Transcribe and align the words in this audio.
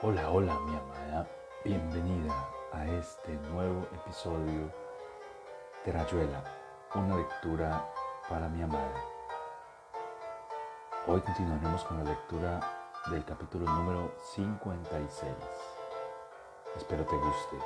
Hola, 0.00 0.30
hola 0.30 0.56
mi 0.60 0.76
amada, 0.76 1.28
bienvenida 1.64 2.48
a 2.72 2.86
este 2.86 3.32
nuevo 3.50 3.84
episodio 3.92 4.72
de 5.84 5.90
Rayuela, 5.90 6.44
una 6.94 7.16
lectura 7.16 7.84
para 8.28 8.48
mi 8.48 8.62
amada. 8.62 8.94
Hoy 11.08 11.20
continuaremos 11.22 11.82
con 11.82 11.98
la 11.98 12.10
lectura 12.10 12.60
del 13.10 13.24
capítulo 13.24 13.66
número 13.66 14.12
56. 14.36 15.32
Espero 16.76 17.04
te 17.04 17.16
guste. 17.16 17.56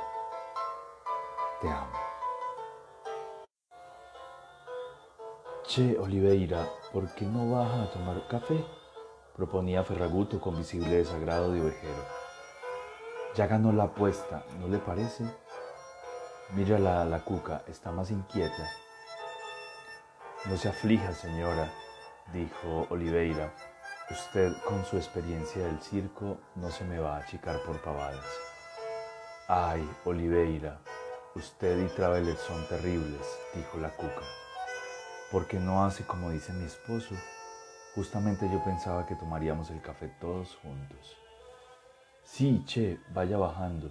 Te 1.61 1.69
amo. 1.69 1.99
Che, 5.65 5.99
Oliveira, 5.99 6.67
¿por 6.95 7.15
qué 7.15 7.27
no 7.27 7.51
vas 7.51 7.71
a 7.75 7.91
tomar 7.93 8.27
café? 8.27 8.65
proponía 9.37 9.83
Ferraguto 9.83 10.41
con 10.41 10.57
visible 10.57 10.97
desagrado 10.97 11.53
de 11.53 11.61
ovejero. 11.61 12.22
Ya 13.35 13.47
ganó 13.47 13.73
la 13.73 13.85
apuesta, 13.85 14.45
¿no 14.61 14.69
le 14.69 14.77
parece? 14.77 15.25
Mírala 16.51 17.01
a 17.01 17.05
la 17.07 17.21
cuca, 17.21 17.63
está 17.67 17.91
más 17.91 18.11
inquieta. 18.11 18.69
No 20.45 20.59
se 20.59 20.69
aflija, 20.69 21.15
señora, 21.15 21.73
dijo 22.31 22.87
Oliveira. 22.91 23.55
Usted, 24.11 24.53
con 24.69 24.85
su 24.85 24.99
experiencia 24.99 25.65
del 25.65 25.81
circo, 25.81 26.37
no 26.57 26.71
se 26.71 26.85
me 26.85 26.99
va 26.99 27.17
a 27.17 27.21
achicar 27.21 27.63
por 27.63 27.81
pavadas. 27.81 28.27
Ay, 29.49 29.89
Oliveira, 30.05 30.79
usted 31.35 31.87
y 31.87 31.89
Traveler 31.89 32.37
son 32.37 32.69
terribles, 32.69 33.27
dijo 33.55 33.79
la 33.79 33.89
cuca. 33.97 34.27
¿Por 35.31 35.47
qué 35.47 35.59
no 35.59 35.87
hace 35.87 36.05
como 36.05 36.31
dice 36.31 36.53
mi 36.53 36.67
esposo? 36.67 37.15
Justamente 37.95 38.47
yo 38.53 38.63
pensaba 38.63 39.07
que 39.07 39.15
tomaríamos 39.15 39.71
el 39.71 39.81
café 39.81 40.09
todos 40.21 40.55
juntos. 40.57 41.22
Sí, 42.25 42.63
che, 42.67 43.01
vaya 43.13 43.37
bajando, 43.37 43.91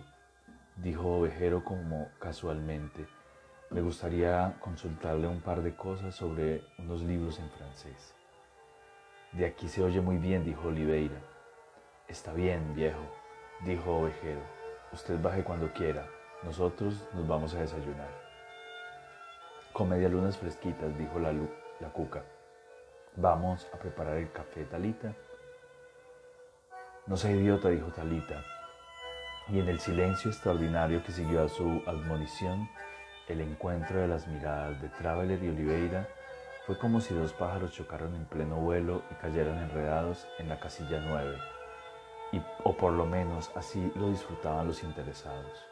dijo 0.78 1.17
Ovejero 1.17 1.64
como 1.64 2.09
casualmente. 2.17 3.06
Me 3.69 3.81
gustaría 3.81 4.58
consultarle 4.61 5.28
un 5.28 5.42
par 5.42 5.61
de 5.61 5.75
cosas 5.75 6.16
sobre 6.16 6.64
unos 6.80 7.02
libros 7.02 7.39
en 7.39 7.50
francés. 7.52 8.16
De 9.33 9.45
aquí 9.45 9.67
se 9.67 9.83
oye 9.83 10.00
muy 10.00 10.17
bien, 10.17 10.45
dijo 10.45 10.69
Oliveira. 10.69 11.22
Está 12.08 12.33
bien, 12.33 12.73
viejo, 12.73 13.03
dijo 13.66 13.97
Ovejero. 13.97 14.41
Usted 14.94 15.22
baje 15.22 15.44
cuando 15.44 15.72
quiera. 15.73 16.08
Nosotros 16.41 17.06
nos 17.13 17.28
vamos 17.28 17.53
a 17.53 17.59
desayunar. 17.59 18.09
Con 19.73 19.89
media 19.89 20.09
lunas 20.09 20.38
fresquitas, 20.38 20.97
dijo 20.97 21.19
la, 21.19 21.34
la 21.34 21.89
cuca. 21.94 22.23
Vamos 23.17 23.67
a 23.73 23.78
preparar 23.78 24.17
el 24.17 24.31
café, 24.31 24.63
Talita. 24.63 25.13
No 27.12 27.17
sea 27.17 27.31
idiota, 27.31 27.67
dijo 27.67 27.88
Talita. 27.88 28.42
Y 29.50 29.59
en 29.59 29.67
el 29.67 29.81
silencio 29.81 30.31
extraordinario 30.31 31.04
que 31.04 31.12
siguió 31.12 31.44
a 31.44 31.50
su 31.50 31.84
admonición, 31.86 32.70
el 33.28 33.42
encuentro 33.42 34.00
de 34.00 34.08
las 34.08 34.28
miradas 34.28 34.81
de 34.81 34.88
Traveler 34.88 35.44
y 35.44 35.50
Oliveira 35.50 36.08
fue 36.66 36.78
como 36.78 37.02
si 37.02 37.14
dos 37.14 37.34
pájaros 37.34 37.73
chocaran 37.73 38.16
en 38.16 38.23
pleno 38.23 38.56
vuelo 38.56 39.02
y 39.12 39.16
cayeran 39.16 39.58
enredados 39.58 40.26
en 40.40 40.48
la 40.48 40.62
casilla 40.62 41.03
nueve, 41.06 41.38
y, 42.31 42.42
o 42.64 42.78
por 42.78 42.94
lo 42.94 43.06
menos 43.06 43.52
así 43.58 43.92
lo 43.96 44.08
disfrutaban 44.08 44.68
los 44.68 44.81
interesados. 44.81 45.66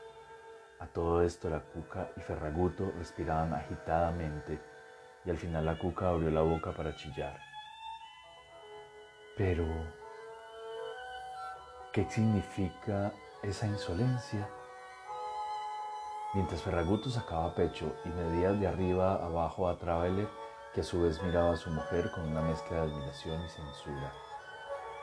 A 0.79 0.87
todo 0.87 1.23
esto 1.23 1.49
la 1.49 1.61
cuca 1.61 2.09
y 2.17 2.19
Ferraguto 2.19 2.91
respiraban 2.97 3.53
agitadamente 3.53 4.59
y 5.23 5.29
al 5.29 5.37
final 5.37 5.65
la 5.65 5.79
cuca 5.79 6.09
abrió 6.09 6.31
la 6.31 6.41
boca 6.41 6.73
para 6.73 6.97
chillar. 6.97 7.39
Pero, 9.37 9.65
¿Qué 11.91 12.07
significa 12.07 13.11
esa 13.41 13.65
insolencia? 13.65 14.47
Mientras 16.35 16.61
Ferraguto 16.61 17.09
sacaba 17.09 17.55
pecho 17.55 17.91
y 18.05 18.09
medía 18.09 18.51
de 18.51 18.67
arriba 18.67 19.15
abajo 19.15 19.67
a 19.67 19.79
Traveler, 19.79 20.29
que 20.71 20.81
a 20.81 20.83
su 20.83 21.01
vez 21.01 21.19
miraba 21.23 21.53
a 21.53 21.57
su 21.57 21.71
mujer 21.71 22.11
con 22.11 22.27
una 22.29 22.43
mezcla 22.43 22.77
de 22.77 22.83
admiración 22.83 23.43
y 23.43 23.49
censura, 23.49 24.13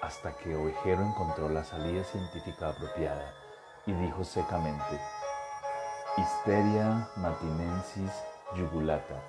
hasta 0.01 0.37
que 0.37 0.55
Ovejero 0.55 1.03
encontró 1.03 1.49
la 1.49 1.65
salida 1.65 2.05
científica 2.05 2.69
apropiada 2.69 3.35
y 3.85 3.93
dijo 3.93 4.23
secamente, 4.23 5.01
Histeria 6.17 7.09
matinensis 7.17 8.13
jugulata, 8.53 9.21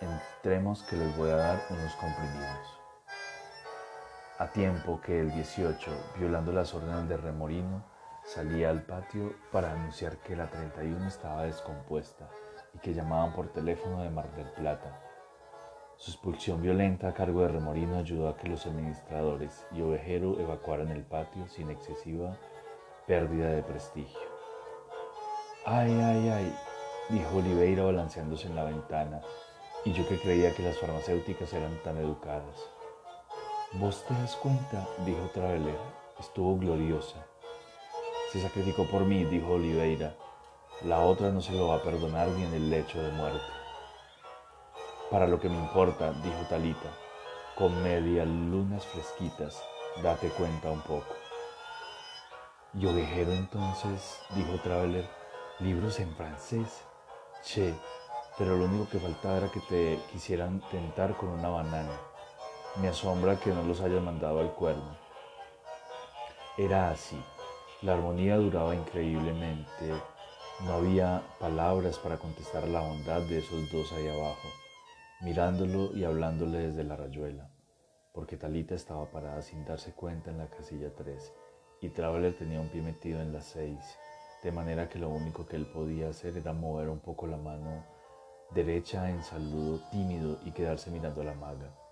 entremos 0.00 0.82
que 0.84 0.96
les 0.96 1.14
voy 1.18 1.28
a 1.28 1.36
dar 1.36 1.66
unos 1.68 1.92
comprimidos 1.96 2.83
a 4.38 4.48
tiempo 4.48 5.00
que 5.00 5.20
el 5.20 5.32
18, 5.32 5.90
violando 6.18 6.52
las 6.52 6.74
órdenes 6.74 7.08
de 7.08 7.16
Remorino, 7.16 7.84
salía 8.24 8.70
al 8.70 8.82
patio 8.82 9.32
para 9.52 9.72
anunciar 9.72 10.16
que 10.18 10.34
la 10.34 10.50
31 10.50 11.06
estaba 11.06 11.44
descompuesta 11.44 12.28
y 12.74 12.78
que 12.78 12.94
llamaban 12.94 13.32
por 13.32 13.52
teléfono 13.52 14.02
de 14.02 14.10
Mar 14.10 14.34
del 14.34 14.50
Plata. 14.50 15.00
Su 15.96 16.10
expulsión 16.10 16.60
violenta 16.60 17.08
a 17.08 17.14
cargo 17.14 17.42
de 17.42 17.48
Remorino 17.48 17.96
ayudó 17.96 18.28
a 18.28 18.36
que 18.36 18.48
los 18.48 18.66
administradores 18.66 19.64
y 19.70 19.82
Ovejero 19.82 20.40
evacuaran 20.40 20.90
el 20.90 21.04
patio 21.04 21.46
sin 21.46 21.70
excesiva 21.70 22.36
pérdida 23.06 23.50
de 23.50 23.62
prestigio. 23.62 24.34
Ay, 25.64 25.92
ay, 25.92 26.28
ay, 26.28 26.56
dijo 27.10 27.36
Oliveira 27.36 27.84
balanceándose 27.84 28.48
en 28.48 28.56
la 28.56 28.64
ventana, 28.64 29.20
y 29.84 29.92
yo 29.92 30.08
que 30.08 30.18
creía 30.18 30.54
que 30.54 30.62
las 30.62 30.78
farmacéuticas 30.78 31.52
eran 31.52 31.80
tan 31.84 31.98
educadas. 31.98 32.73
Vos 33.80 34.04
te 34.04 34.14
das 34.14 34.36
cuenta, 34.36 34.86
dijo 35.04 35.28
Traveler, 35.34 35.76
estuvo 36.20 36.56
gloriosa. 36.56 37.26
Se 38.30 38.40
sacrificó 38.40 38.84
por 38.86 39.04
mí, 39.04 39.24
dijo 39.24 39.54
Oliveira. 39.54 40.14
La 40.82 41.00
otra 41.00 41.30
no 41.30 41.40
se 41.40 41.50
lo 41.54 41.66
va 41.66 41.76
a 41.76 41.82
perdonar 41.82 42.28
ni 42.28 42.44
en 42.44 42.54
el 42.54 42.70
lecho 42.70 43.02
de 43.02 43.10
muerte. 43.10 43.40
Para 45.10 45.26
lo 45.26 45.40
que 45.40 45.48
me 45.48 45.56
importa, 45.56 46.12
dijo 46.12 46.46
Talita, 46.48 46.88
con 47.56 47.82
media 47.82 48.24
lunas 48.24 48.86
fresquitas, 48.86 49.60
date 50.04 50.28
cuenta 50.28 50.70
un 50.70 50.80
poco. 50.82 51.16
Y 52.74 52.86
ovejero 52.86 53.32
entonces, 53.32 54.20
dijo 54.36 54.56
Traveler, 54.62 55.08
libros 55.58 55.98
en 55.98 56.14
francés. 56.14 56.84
Che, 57.42 57.74
pero 58.38 58.56
lo 58.56 58.66
único 58.66 58.88
que 58.88 59.00
faltaba 59.00 59.38
era 59.38 59.50
que 59.50 59.60
te 59.60 59.98
quisieran 60.12 60.62
tentar 60.70 61.16
con 61.16 61.30
una 61.30 61.48
banana. 61.48 62.13
Me 62.80 62.88
asombra 62.88 63.38
que 63.38 63.50
no 63.50 63.62
los 63.62 63.80
hayan 63.80 64.04
mandado 64.04 64.40
al 64.40 64.52
cuerno. 64.52 64.96
Era 66.58 66.90
así. 66.90 67.16
La 67.82 67.92
armonía 67.92 68.36
duraba 68.36 68.74
increíblemente. 68.74 69.92
No 70.66 70.74
había 70.74 71.22
palabras 71.38 71.98
para 71.98 72.16
contestar 72.16 72.66
la 72.66 72.80
bondad 72.80 73.20
de 73.22 73.38
esos 73.38 73.70
dos 73.70 73.92
ahí 73.92 74.08
abajo, 74.08 74.48
mirándolo 75.20 75.96
y 75.96 76.02
hablándole 76.02 76.58
desde 76.58 76.82
la 76.82 76.96
rayuela, 76.96 77.48
porque 78.12 78.36
Talita 78.36 78.74
estaba 78.74 79.08
parada 79.08 79.40
sin 79.42 79.64
darse 79.64 79.92
cuenta 79.92 80.32
en 80.32 80.38
la 80.38 80.48
casilla 80.48 80.92
3 80.96 81.32
y 81.80 81.90
Traveler 81.90 82.36
tenía 82.36 82.60
un 82.60 82.70
pie 82.70 82.82
metido 82.82 83.20
en 83.20 83.32
la 83.32 83.40
6, 83.40 83.78
de 84.42 84.52
manera 84.52 84.88
que 84.88 84.98
lo 84.98 85.10
único 85.10 85.46
que 85.46 85.54
él 85.54 85.66
podía 85.66 86.08
hacer 86.08 86.36
era 86.36 86.52
mover 86.52 86.88
un 86.88 86.98
poco 86.98 87.28
la 87.28 87.36
mano 87.36 87.84
derecha 88.50 89.10
en 89.10 89.22
saludo 89.22 89.80
tímido 89.90 90.38
y 90.44 90.50
quedarse 90.52 90.90
mirando 90.90 91.20
a 91.20 91.24
la 91.24 91.34
maga 91.34 91.83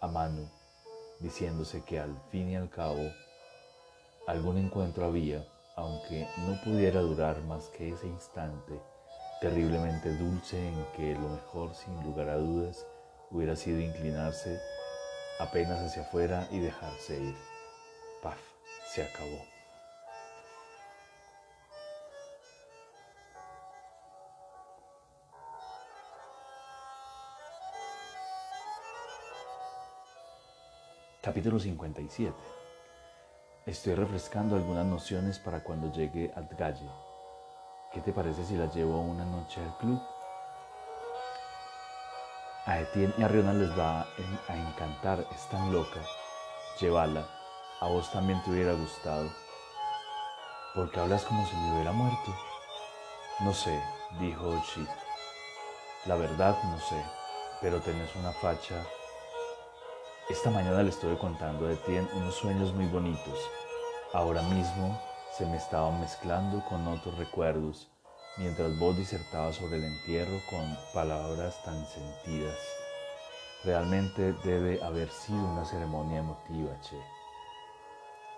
a 0.00 0.06
mano, 0.06 0.50
diciéndose 1.20 1.82
que 1.82 1.98
al 1.98 2.16
fin 2.30 2.50
y 2.50 2.56
al 2.56 2.70
cabo 2.70 3.10
algún 4.26 4.58
encuentro 4.58 5.06
había, 5.06 5.44
aunque 5.76 6.28
no 6.46 6.60
pudiera 6.62 7.00
durar 7.00 7.40
más 7.42 7.68
que 7.68 7.90
ese 7.90 8.06
instante 8.06 8.80
terriblemente 9.40 10.16
dulce 10.16 10.58
en 10.68 10.84
que 10.96 11.14
lo 11.14 11.28
mejor, 11.28 11.74
sin 11.74 12.02
lugar 12.02 12.28
a 12.28 12.36
dudas, 12.36 12.86
hubiera 13.30 13.54
sido 13.56 13.80
inclinarse 13.80 14.58
apenas 15.38 15.80
hacia 15.80 16.02
afuera 16.02 16.46
y 16.50 16.58
dejarse 16.58 17.20
ir. 17.20 17.36
Paf, 18.22 18.38
se 18.92 19.04
acabó. 19.04 19.57
Capítulo 31.28 31.60
57. 31.60 32.34
Estoy 33.66 33.94
refrescando 33.94 34.56
algunas 34.56 34.86
nociones 34.86 35.38
para 35.38 35.62
cuando 35.62 35.92
llegue 35.92 36.32
al 36.34 36.48
Galle. 36.58 36.88
¿Qué 37.92 38.00
te 38.00 38.12
parece 38.12 38.46
si 38.46 38.56
la 38.56 38.64
llevo 38.72 39.02
una 39.02 39.26
noche 39.26 39.60
al 39.60 39.76
club? 39.76 40.00
A 42.64 42.80
Etienne 42.80 43.12
y 43.18 43.22
a 43.24 43.28
Riona 43.28 43.52
les 43.52 43.78
va 43.78 44.06
a 44.48 44.56
encantar, 44.56 45.26
es 45.30 45.46
tan 45.50 45.70
loca. 45.70 46.00
Llévala, 46.80 47.28
a 47.80 47.88
vos 47.88 48.10
también 48.10 48.42
te 48.42 48.50
hubiera 48.50 48.72
gustado. 48.72 49.30
Porque 50.74 50.98
hablas 50.98 51.26
como 51.26 51.46
si 51.46 51.54
me 51.56 51.74
hubiera 51.74 51.92
muerto. 51.92 52.34
No 53.40 53.52
sé, 53.52 53.78
dijo 54.18 54.48
Ochi. 54.48 54.86
La 56.06 56.14
verdad 56.14 56.56
no 56.64 56.80
sé, 56.80 57.04
pero 57.60 57.82
tenés 57.82 58.16
una 58.16 58.32
facha 58.32 58.82
esta 60.28 60.50
mañana 60.50 60.82
le 60.82 60.90
estuve 60.90 61.16
contando 61.16 61.66
de 61.66 61.76
ti 61.76 61.96
unos 62.14 62.34
sueños 62.34 62.74
muy 62.74 62.84
bonitos. 62.86 63.38
Ahora 64.12 64.42
mismo 64.42 65.00
se 65.32 65.46
me 65.46 65.56
estaban 65.56 66.00
mezclando 66.00 66.62
con 66.68 66.86
otros 66.86 67.16
recuerdos 67.16 67.88
mientras 68.36 68.78
vos 68.78 68.96
disertabas 68.96 69.56
sobre 69.56 69.78
el 69.78 69.84
entierro 69.84 70.38
con 70.50 70.76
palabras 70.92 71.62
tan 71.64 71.82
sentidas. 71.86 72.58
Realmente 73.64 74.34
debe 74.44 74.82
haber 74.84 75.08
sido 75.08 75.42
una 75.44 75.64
ceremonia 75.64 76.18
emotiva, 76.18 76.78
che. 76.82 77.00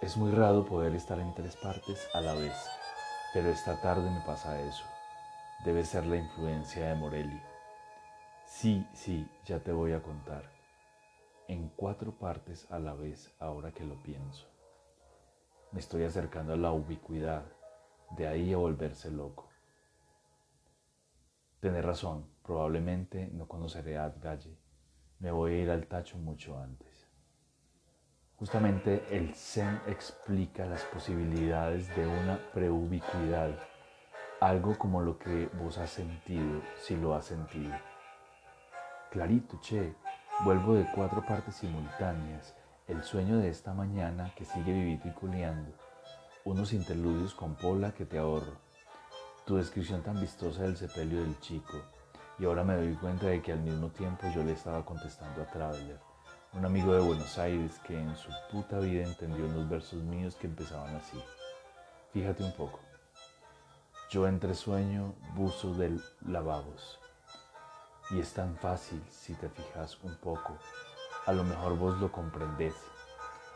Es 0.00 0.16
muy 0.16 0.30
raro 0.30 0.64
poder 0.64 0.94
estar 0.94 1.18
en 1.18 1.34
tres 1.34 1.56
partes 1.56 2.08
a 2.14 2.20
la 2.20 2.34
vez, 2.34 2.54
pero 3.34 3.50
esta 3.50 3.80
tarde 3.82 4.08
me 4.08 4.20
pasa 4.20 4.60
eso. 4.60 4.84
Debe 5.64 5.84
ser 5.84 6.06
la 6.06 6.16
influencia 6.16 6.86
de 6.86 6.94
Morelli. 6.94 7.42
Sí, 8.46 8.86
sí, 8.94 9.28
ya 9.44 9.58
te 9.58 9.72
voy 9.72 9.92
a 9.92 10.02
contar. 10.02 10.59
En 11.50 11.68
cuatro 11.70 12.12
partes 12.16 12.70
a 12.70 12.78
la 12.78 12.94
vez, 12.94 13.34
ahora 13.40 13.72
que 13.72 13.84
lo 13.84 14.00
pienso. 14.00 14.46
Me 15.72 15.80
estoy 15.80 16.04
acercando 16.04 16.52
a 16.52 16.56
la 16.56 16.70
ubicuidad, 16.70 17.44
de 18.16 18.28
ahí 18.28 18.52
a 18.52 18.56
volverse 18.56 19.10
loco. 19.10 19.48
Tener 21.58 21.84
razón, 21.84 22.30
probablemente 22.44 23.30
no 23.32 23.48
conoceré 23.48 23.98
a 23.98 24.10
Galle. 24.10 24.56
Me 25.18 25.32
voy 25.32 25.54
a 25.54 25.58
ir 25.58 25.70
al 25.70 25.88
tacho 25.88 26.18
mucho 26.18 26.56
antes. 26.56 27.10
Justamente 28.36 29.04
el 29.10 29.34
Zen 29.34 29.80
explica 29.88 30.66
las 30.66 30.84
posibilidades 30.84 31.88
de 31.96 32.06
una 32.06 32.38
preubicuidad, 32.54 33.58
algo 34.38 34.78
como 34.78 35.00
lo 35.00 35.18
que 35.18 35.46
vos 35.60 35.78
has 35.78 35.90
sentido, 35.90 36.62
si 36.76 36.96
lo 36.96 37.12
has 37.12 37.24
sentido. 37.24 37.74
Clarito, 39.10 39.58
che, 39.60 39.96
vuelvo 40.42 40.74
de 40.74 40.86
cuatro 40.94 41.22
partes 41.26 41.56
simultáneas 41.56 42.54
el 42.88 43.02
sueño 43.04 43.38
de 43.38 43.50
esta 43.50 43.74
mañana 43.74 44.32
que 44.34 44.46
sigue 44.46 44.72
vivito 44.72 45.06
y 45.06 45.12
culeando, 45.12 45.70
unos 46.44 46.72
interludios 46.72 47.34
con 47.34 47.56
Pola 47.56 47.92
que 47.92 48.06
te 48.06 48.18
ahorro, 48.18 48.56
tu 49.44 49.56
descripción 49.56 50.02
tan 50.02 50.18
vistosa 50.18 50.62
del 50.62 50.78
sepelio 50.78 51.20
del 51.20 51.38
chico, 51.40 51.82
y 52.38 52.46
ahora 52.46 52.64
me 52.64 52.74
doy 52.74 52.94
cuenta 52.94 53.26
de 53.26 53.42
que 53.42 53.52
al 53.52 53.60
mismo 53.60 53.90
tiempo 53.90 54.26
yo 54.34 54.42
le 54.42 54.52
estaba 54.52 54.82
contestando 54.82 55.42
a 55.42 55.50
Traveler, 55.50 56.00
un 56.54 56.64
amigo 56.64 56.94
de 56.94 57.00
Buenos 57.00 57.38
Aires 57.38 57.78
que 57.86 58.00
en 58.00 58.16
su 58.16 58.30
puta 58.50 58.78
vida 58.78 59.04
entendió 59.04 59.44
unos 59.44 59.68
versos 59.68 60.02
míos 60.02 60.36
que 60.36 60.46
empezaban 60.46 60.96
así. 60.96 61.22
Fíjate 62.12 62.42
un 62.42 62.52
poco. 62.52 62.80
Yo 64.08 64.26
entre 64.26 64.54
sueño, 64.54 65.14
buzo 65.36 65.74
del 65.74 66.02
lavabos. 66.26 66.98
Y 68.10 68.20
es 68.20 68.32
tan 68.32 68.56
fácil 68.56 69.02
si 69.10 69.34
te 69.34 69.48
fijas 69.48 69.98
un 70.02 70.16
poco 70.16 70.56
a 71.26 71.32
lo 71.32 71.44
mejor 71.44 71.76
vos 71.76 72.00
lo 72.00 72.10
comprendés 72.10 72.74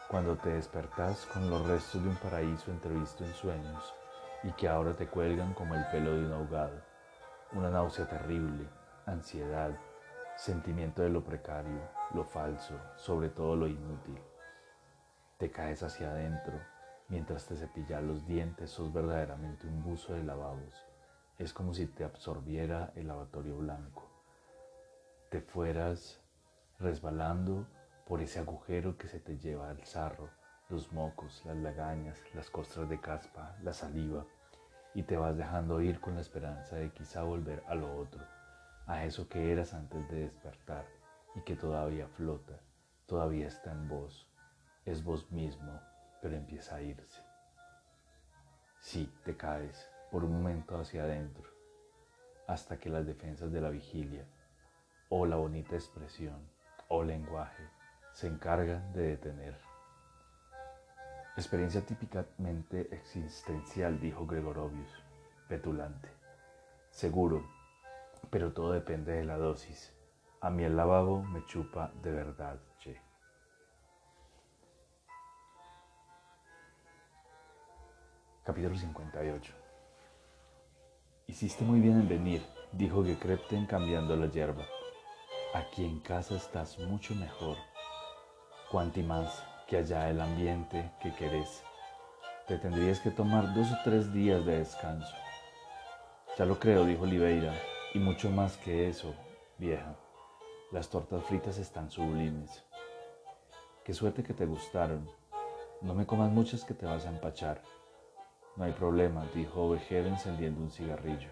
cuando 0.08 0.36
te 0.36 0.50
despertás 0.50 1.24
con 1.26 1.48
los 1.48 1.66
restos 1.66 2.02
de 2.02 2.10
un 2.10 2.16
paraíso 2.16 2.70
entrevisto 2.70 3.24
en 3.24 3.32
sueños 3.32 3.94
y 4.42 4.52
que 4.52 4.68
ahora 4.68 4.92
te 4.92 5.06
cuelgan 5.06 5.54
como 5.54 5.74
el 5.74 5.84
pelo 5.86 6.12
de 6.12 6.26
un 6.26 6.32
ahogado. 6.34 6.82
Una 7.52 7.70
náusea 7.70 8.06
terrible, 8.06 8.68
ansiedad, 9.06 9.70
sentimiento 10.36 11.02
de 11.02 11.08
lo 11.08 11.24
precario, 11.24 11.80
lo 12.12 12.24
falso, 12.24 12.74
sobre 12.96 13.30
todo 13.30 13.56
lo 13.56 13.66
inútil. 13.66 14.20
Te 15.38 15.50
caes 15.50 15.82
hacia 15.82 16.10
adentro, 16.10 16.60
mientras 17.08 17.46
te 17.46 17.56
cepillas 17.56 18.02
los 18.02 18.26
dientes 18.26 18.70
sos 18.70 18.92
verdaderamente 18.92 19.66
un 19.66 19.82
buzo 19.82 20.12
de 20.12 20.22
lavabos. 20.22 20.86
Es 21.38 21.54
como 21.54 21.72
si 21.72 21.86
te 21.86 22.04
absorbiera 22.04 22.92
el 22.94 23.08
lavatorio 23.08 23.56
blanco. 23.56 24.13
Te 25.34 25.40
fueras 25.40 26.20
resbalando 26.78 27.66
por 28.06 28.22
ese 28.22 28.38
agujero 28.38 28.96
que 28.96 29.08
se 29.08 29.18
te 29.18 29.36
lleva 29.36 29.68
al 29.68 29.84
sarro, 29.84 30.30
los 30.68 30.92
mocos, 30.92 31.42
las 31.44 31.56
lagañas, 31.56 32.22
las 32.34 32.50
costras 32.50 32.88
de 32.88 33.00
caspa, 33.00 33.56
la 33.64 33.72
saliva, 33.72 34.24
y 34.94 35.02
te 35.02 35.16
vas 35.16 35.36
dejando 35.36 35.80
ir 35.80 35.98
con 35.98 36.14
la 36.14 36.20
esperanza 36.20 36.76
de 36.76 36.92
quizá 36.92 37.24
volver 37.24 37.64
a 37.66 37.74
lo 37.74 37.96
otro, 37.96 38.24
a 38.86 39.04
eso 39.06 39.28
que 39.28 39.50
eras 39.50 39.74
antes 39.74 40.08
de 40.08 40.20
despertar 40.20 40.86
y 41.34 41.40
que 41.40 41.56
todavía 41.56 42.06
flota, 42.06 42.60
todavía 43.06 43.48
está 43.48 43.72
en 43.72 43.88
vos, 43.88 44.30
es 44.84 45.02
vos 45.02 45.32
mismo, 45.32 45.80
pero 46.22 46.36
empieza 46.36 46.76
a 46.76 46.82
irse. 46.82 47.20
Sí, 48.78 49.12
te 49.24 49.36
caes 49.36 49.90
por 50.12 50.22
un 50.22 50.30
momento 50.30 50.78
hacia 50.78 51.02
adentro, 51.02 51.50
hasta 52.46 52.78
que 52.78 52.88
las 52.88 53.04
defensas 53.04 53.50
de 53.50 53.60
la 53.60 53.70
vigilia 53.70 54.24
o 55.08 55.26
la 55.26 55.36
bonita 55.36 55.74
expresión 55.74 56.48
o 56.88 57.02
lenguaje 57.02 57.68
se 58.12 58.28
encargan 58.28 58.92
de 58.92 59.08
detener. 59.08 59.58
Experiencia 61.36 61.84
típicamente 61.84 62.94
existencial, 62.94 63.98
dijo 64.00 64.24
Gregorovius, 64.26 65.02
petulante. 65.48 66.08
Seguro, 66.90 67.44
pero 68.30 68.52
todo 68.52 68.72
depende 68.72 69.12
de 69.12 69.24
la 69.24 69.36
dosis. 69.36 69.92
A 70.40 70.50
mí 70.50 70.62
el 70.62 70.76
lavabo 70.76 71.22
me 71.22 71.44
chupa 71.46 71.90
de 72.02 72.12
verdad, 72.12 72.60
che. 72.78 73.00
Capítulo 78.44 78.76
58 78.76 79.54
Hiciste 81.26 81.64
muy 81.64 81.80
bien 81.80 81.98
en 81.98 82.08
venir, 82.08 82.42
dijo 82.72 83.02
Gekrepten 83.02 83.66
cambiando 83.66 84.14
la 84.14 84.26
hierba. 84.30 84.64
Aquí 85.54 85.84
en 85.84 86.00
casa 86.00 86.34
estás 86.34 86.80
mucho 86.80 87.14
mejor. 87.14 87.56
Cuanti 88.72 89.04
más 89.04 89.40
que 89.68 89.76
allá 89.76 90.10
el 90.10 90.20
ambiente 90.20 90.90
que 91.00 91.14
querés. 91.14 91.62
Te 92.48 92.58
tendrías 92.58 92.98
que 92.98 93.12
tomar 93.12 93.54
dos 93.54 93.70
o 93.70 93.76
tres 93.84 94.12
días 94.12 94.44
de 94.44 94.58
descanso. 94.58 95.14
Ya 96.36 96.44
lo 96.44 96.58
creo, 96.58 96.84
dijo 96.84 97.04
Oliveira, 97.04 97.54
y 97.94 98.00
mucho 98.00 98.30
más 98.30 98.56
que 98.56 98.88
eso, 98.88 99.14
vieja. 99.56 99.94
Las 100.72 100.88
tortas 100.88 101.22
fritas 101.22 101.56
están 101.58 101.88
sublimes. 101.88 102.64
Qué 103.84 103.94
suerte 103.94 104.24
que 104.24 104.34
te 104.34 104.46
gustaron. 104.46 105.08
No 105.82 105.94
me 105.94 106.04
comas 106.04 106.32
muchas 106.32 106.64
que 106.64 106.74
te 106.74 106.84
vas 106.84 107.06
a 107.06 107.10
empachar. 107.10 107.62
No 108.56 108.64
hay 108.64 108.72
problema, 108.72 109.24
dijo 109.32 109.66
Ovejero 109.66 110.08
encendiendo 110.08 110.60
un 110.60 110.72
cigarrillo. 110.72 111.30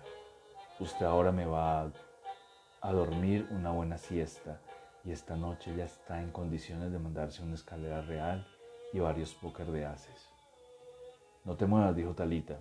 Usted 0.78 1.06
ahora 1.06 1.32
me 1.32 1.44
va 1.44 1.80
a 1.80 1.92
a 2.82 2.92
dormir 2.92 3.46
una 3.50 3.70
buena 3.70 3.96
siesta 3.96 4.60
y 5.04 5.12
esta 5.12 5.36
noche 5.36 5.74
ya 5.76 5.84
está 5.84 6.20
en 6.20 6.32
condiciones 6.32 6.90
de 6.90 6.98
mandarse 6.98 7.42
una 7.42 7.54
escalera 7.54 8.02
real 8.02 8.44
y 8.92 8.98
varios 8.98 9.34
póker 9.34 9.70
de 9.70 9.86
haces. 9.86 10.28
No 11.44 11.56
te 11.56 11.66
muevas, 11.66 11.94
dijo 11.94 12.14
Talita. 12.14 12.58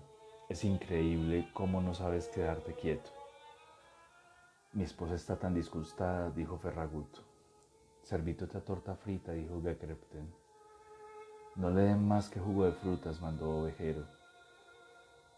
Es 0.48 0.64
increíble 0.64 1.50
cómo 1.54 1.82
no 1.82 1.96
sabes 1.96 2.28
quedarte 2.28 2.76
quieto. 2.76 3.10
Mi 4.74 4.84
esposa 4.84 5.16
está 5.16 5.38
tan 5.38 5.56
disgustada, 5.56 6.30
dijo 6.30 6.58
Ferragut. 6.58 7.18
Servito 8.04 8.46
esta 8.46 8.62
torta 8.62 8.96
frita, 8.96 9.32
dijo 9.32 9.62
Gekrepten. 9.62 10.32
No 11.56 11.72
le 11.72 11.82
den 11.82 12.08
más 12.08 12.30
que 12.30 12.40
jugo 12.40 12.66
de 12.66 12.74
frutas, 12.74 13.22
mandó 13.22 13.62
Ovejero. 13.62 14.06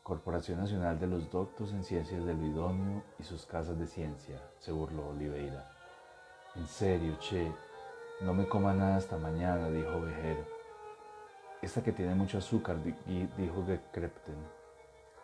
Corporación 0.04 0.60
Nacional 0.60 1.00
de 1.00 1.08
los 1.08 1.32
Doctos 1.32 1.72
en 1.72 1.82
Ciencias 1.82 2.26
del 2.26 2.36
Bidonio 2.36 3.04
y 3.20 3.24
sus 3.24 3.46
casas 3.46 3.80
de 3.80 3.88
ciencia, 3.88 4.38
se 4.60 4.74
burló 4.74 5.08
Oliveira. 5.08 5.72
En 6.56 6.68
serio, 6.68 7.16
che, 7.20 7.50
no 8.20 8.34
me 8.34 8.46
coma 8.46 8.74
nada 8.74 8.98
hasta 8.98 9.16
mañana, 9.16 9.70
dijo 9.70 10.02
Vejero. 10.02 10.46
Esta 11.62 11.82
que 11.82 11.94
tiene 11.94 12.16
mucho 12.16 12.40
azúcar, 12.40 12.84
dijo 12.84 13.66
Gekrepten. 13.66 14.36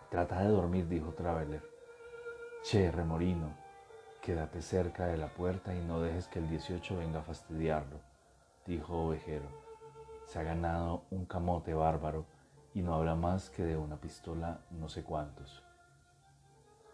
Trata 0.09 0.43
de 0.43 0.47
dormir, 0.47 0.87
dijo 0.87 1.11
Traveler. 1.11 1.61
Che, 2.63 2.89
remorino, 2.89 3.53
quédate 4.21 4.61
cerca 4.61 5.07
de 5.07 5.17
la 5.17 5.27
puerta 5.27 5.75
y 5.75 5.81
no 5.81 5.99
dejes 5.99 6.29
que 6.29 6.39
el 6.39 6.49
18 6.49 6.99
venga 6.99 7.19
a 7.19 7.23
fastidiarlo, 7.23 7.99
dijo 8.65 9.07
Ovejero. 9.07 9.49
Se 10.23 10.39
ha 10.39 10.43
ganado 10.43 11.03
un 11.09 11.25
camote 11.25 11.73
bárbaro 11.73 12.38
y 12.73 12.81
no 12.81 12.93
habla 12.93 13.15
más 13.15 13.49
que 13.49 13.63
de 13.63 13.77
una 13.77 13.97
pistola 13.97 14.61
no 14.71 14.89
sé 14.89 15.03
cuántos. 15.03 15.63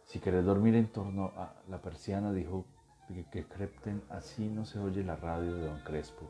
Si 0.05 0.19
querés 0.19 0.45
dormir 0.45 0.75
en 0.75 0.87
torno 0.87 1.31
a 1.35 1.53
la 1.67 1.81
persiana, 1.81 2.31
dijo 2.31 2.65
que, 3.31 3.45
Crepten, 3.45 4.03
así 4.09 4.47
no 4.47 4.65
se 4.65 4.79
oye 4.79 5.03
la 5.03 5.15
radio 5.15 5.55
de 5.55 5.67
don 5.67 5.79
Crespo. 5.81 6.29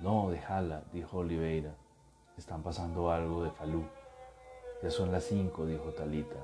No, 0.00 0.30
déjala, 0.30 0.82
dijo 0.92 1.18
Oliveira. 1.18 1.74
Están 2.36 2.62
pasando 2.62 3.10
algo 3.10 3.44
de 3.44 3.50
Falú. 3.50 3.84
Ya 4.82 4.90
son 4.90 5.12
las 5.12 5.24
cinco, 5.24 5.66
dijo 5.66 5.92
Talita. 5.92 6.36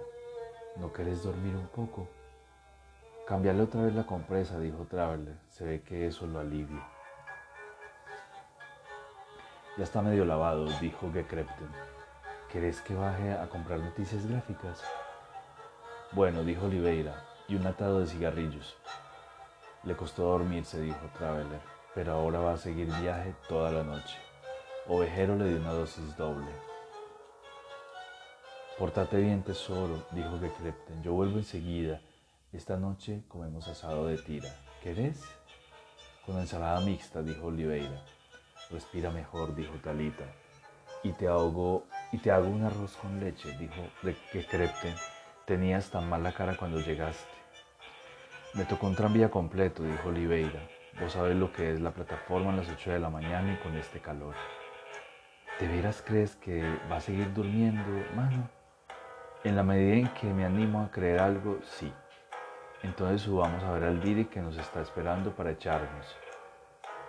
¿No 0.77 0.93
querés 0.93 1.23
dormir 1.23 1.55
un 1.55 1.67
poco? 1.69 2.09
Cambiarle 3.27 3.63
otra 3.63 3.83
vez 3.83 3.95
la 3.95 4.07
compresa, 4.07 4.59
dijo 4.59 4.87
Traveler. 4.87 5.37
Se 5.49 5.65
ve 5.65 5.83
que 5.83 6.07
eso 6.07 6.27
lo 6.27 6.41
alivia. 6.41 6.87
Ya 9.77 9.85
está 9.85 10.03
medio 10.03 10.25
lavado, 10.25 10.67
dijo 10.81 11.13
Gekrepten. 11.13 11.69
¿Querés 12.53 12.81
que 12.81 12.95
baje 12.95 13.33
a 13.33 13.49
comprar 13.49 13.79
noticias 13.79 14.27
gráficas? 14.27 14.83
Bueno, 16.11 16.43
dijo 16.43 16.67
Oliveira, 16.67 17.25
y 17.47 17.55
un 17.55 17.65
atado 17.65 18.01
de 18.01 18.09
cigarrillos. 18.09 18.77
Le 19.85 19.95
costó 19.95 20.25
dormirse, 20.25 20.81
dijo 20.81 20.99
Traveler, 21.17 21.61
pero 21.95 22.15
ahora 22.15 22.41
va 22.41 22.55
a 22.55 22.57
seguir 22.57 22.89
viaje 23.01 23.37
toda 23.49 23.71
la 23.71 23.85
noche. 23.85 24.17
Ovejero 24.89 25.37
le 25.37 25.49
dio 25.49 25.59
una 25.59 25.73
dosis 25.73 26.17
doble. 26.17 26.51
Portate 28.77 29.19
bien, 29.19 29.45
tesoro, 29.45 30.05
dijo 30.11 30.41
Gekrepten. 30.41 31.05
Yo 31.05 31.13
vuelvo 31.13 31.39
enseguida. 31.39 32.01
Esta 32.53 32.77
noche 32.77 33.23
comemos 33.29 33.69
asado 33.69 34.09
de 34.09 34.19
tira. 34.19 34.49
¿Querés? 34.83 35.23
Con 36.27 36.37
ensalada 36.39 36.81
mixta, 36.81 37.23
dijo 37.23 37.47
Oliveira. 37.47 38.03
Respira 38.71 39.13
mejor, 39.13 39.55
dijo 39.55 39.75
Talita. 39.85 40.25
Y 41.05 41.13
te 41.13 41.29
hago, 41.29 41.87
y 42.13 42.19
te 42.19 42.31
hago 42.31 42.49
un 42.49 42.65
arroz 42.65 42.97
con 42.97 43.21
leche, 43.21 43.57
dijo 43.59 43.83
Gekrepten. 44.33 44.95
Tenías 45.45 45.91
tan 45.91 46.09
mala 46.09 46.33
cara 46.33 46.57
cuando 46.57 46.81
llegaste. 46.81 47.35
Me 48.55 48.65
tocó 48.65 48.89
un 48.89 48.97
tranvía 48.97 49.31
completo, 49.31 49.83
dijo 49.83 50.09
Oliveira. 50.09 50.61
Vos 51.01 51.13
sabés 51.13 51.37
lo 51.37 51.53
que 51.53 51.73
es 51.73 51.81
la 51.81 51.93
plataforma 51.93 52.53
a 52.53 52.57
las 52.57 52.69
8 52.69 52.91
de 52.93 52.99
la 52.99 53.11
mañana 53.11 53.53
y 53.53 53.57
con 53.57 53.77
este 53.77 54.01
calor. 54.01 54.35
¿De 55.61 55.69
veras 55.69 56.03
crees 56.05 56.37
que 56.37 56.63
va 56.91 56.97
a 56.97 57.01
seguir 57.01 57.33
durmiendo, 57.33 57.83
mano? 58.15 58.49
En 59.45 59.57
la 59.57 59.63
medida 59.63 59.97
en 59.97 60.09
que 60.15 60.27
me 60.27 60.45
animo 60.45 60.83
a 60.83 60.91
creer 60.91 61.21
algo, 61.21 61.59
sí. 61.63 61.93
Entonces 62.83 63.23
subamos 63.23 63.63
a 63.63 63.73
ver 63.73 63.85
al 63.85 64.01
Diri 64.01 64.25
que 64.25 64.41
nos 64.41 64.57
está 64.57 64.81
esperando 64.81 65.35
para 65.35 65.53
echarnos. 65.53 66.17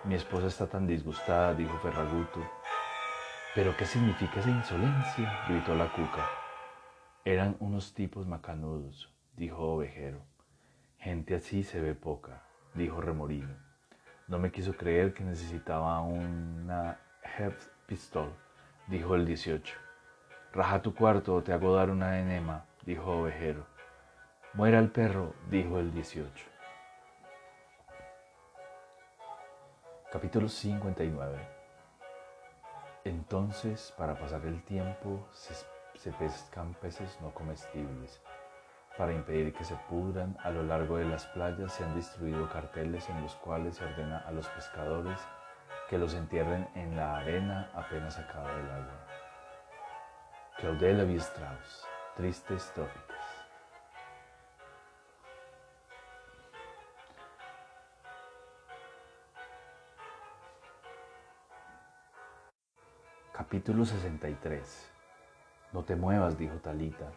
Mi 0.04 0.14
esposa 0.14 0.46
está 0.46 0.66
tan 0.66 0.86
disgustada, 0.86 1.54
dijo 1.54 1.78
Ferraguto. 1.78 2.40
¿Pero 3.54 3.76
qué 3.76 3.84
significa 3.84 4.40
esa 4.40 4.48
insolencia? 4.48 5.44
gritó 5.46 5.74
la 5.74 5.92
cuca. 5.92 6.26
Eran 7.22 7.54
unos 7.60 7.92
tipos 7.92 8.26
macanudos, 8.26 9.12
dijo 9.36 9.74
Ovejero. 9.74 10.22
Gente 10.96 11.34
así 11.34 11.62
se 11.62 11.78
ve 11.78 11.94
poca, 11.94 12.44
dijo 12.72 13.02
Remorino. 13.02 13.54
No 14.26 14.38
me 14.38 14.50
quiso 14.50 14.74
creer 14.74 15.12
que 15.12 15.22
necesitaba 15.22 16.00
una 16.00 16.98
Hep 17.36 17.60
pistol, 17.84 18.32
dijo 18.86 19.16
el 19.16 19.26
18. 19.26 19.76
Raja 20.54 20.80
tu 20.80 20.94
cuarto 20.94 21.34
o 21.34 21.42
te 21.42 21.52
hago 21.52 21.76
dar 21.76 21.90
una 21.90 22.20
enema, 22.20 22.64
dijo 22.86 23.20
Ovejero. 23.20 23.66
Muera 24.54 24.78
el 24.78 24.90
perro, 24.90 25.34
dijo 25.50 25.78
el 25.78 25.92
18. 25.92 26.46
Capítulo 30.10 30.48
59. 30.48 31.51
Entonces, 33.04 33.92
para 33.98 34.18
pasar 34.18 34.44
el 34.46 34.62
tiempo, 34.64 35.26
se, 35.32 36.12
pescan 36.12 36.74
peces 36.74 37.18
no 37.20 37.32
comestibles 37.34 38.22
para 38.96 39.12
impedir 39.12 39.54
que 39.54 39.64
se 39.64 39.74
pudran, 39.88 40.36
a 40.42 40.50
lo 40.50 40.62
largo 40.62 40.98
de 40.98 41.06
las 41.06 41.26
playas 41.26 41.72
se 41.72 41.84
han 41.84 41.94
distribuido 41.94 42.48
carteles 42.50 43.08
en 43.08 43.22
los 43.22 43.34
cuales 43.36 43.76
se 43.76 43.84
ordena 43.84 44.18
a 44.18 44.32
los 44.32 44.46
pescadores 44.48 45.18
que 45.88 45.98
los 45.98 46.14
entierren 46.14 46.68
en 46.74 46.96
la 46.96 47.18
arena 47.18 47.70
apenas 47.74 48.18
acaba 48.18 48.52
el 48.52 48.70
agua. 48.70 49.06
Claudel 50.58 50.98
Levi 50.98 51.16
Strauss, 51.16 51.86
Tristes. 52.16 52.72
Capítulo 63.52 63.84
63. 63.84 64.90
No 65.74 65.84
te 65.84 65.94
muevas, 65.94 66.38
dijo 66.38 66.54
Talita, 66.54 67.12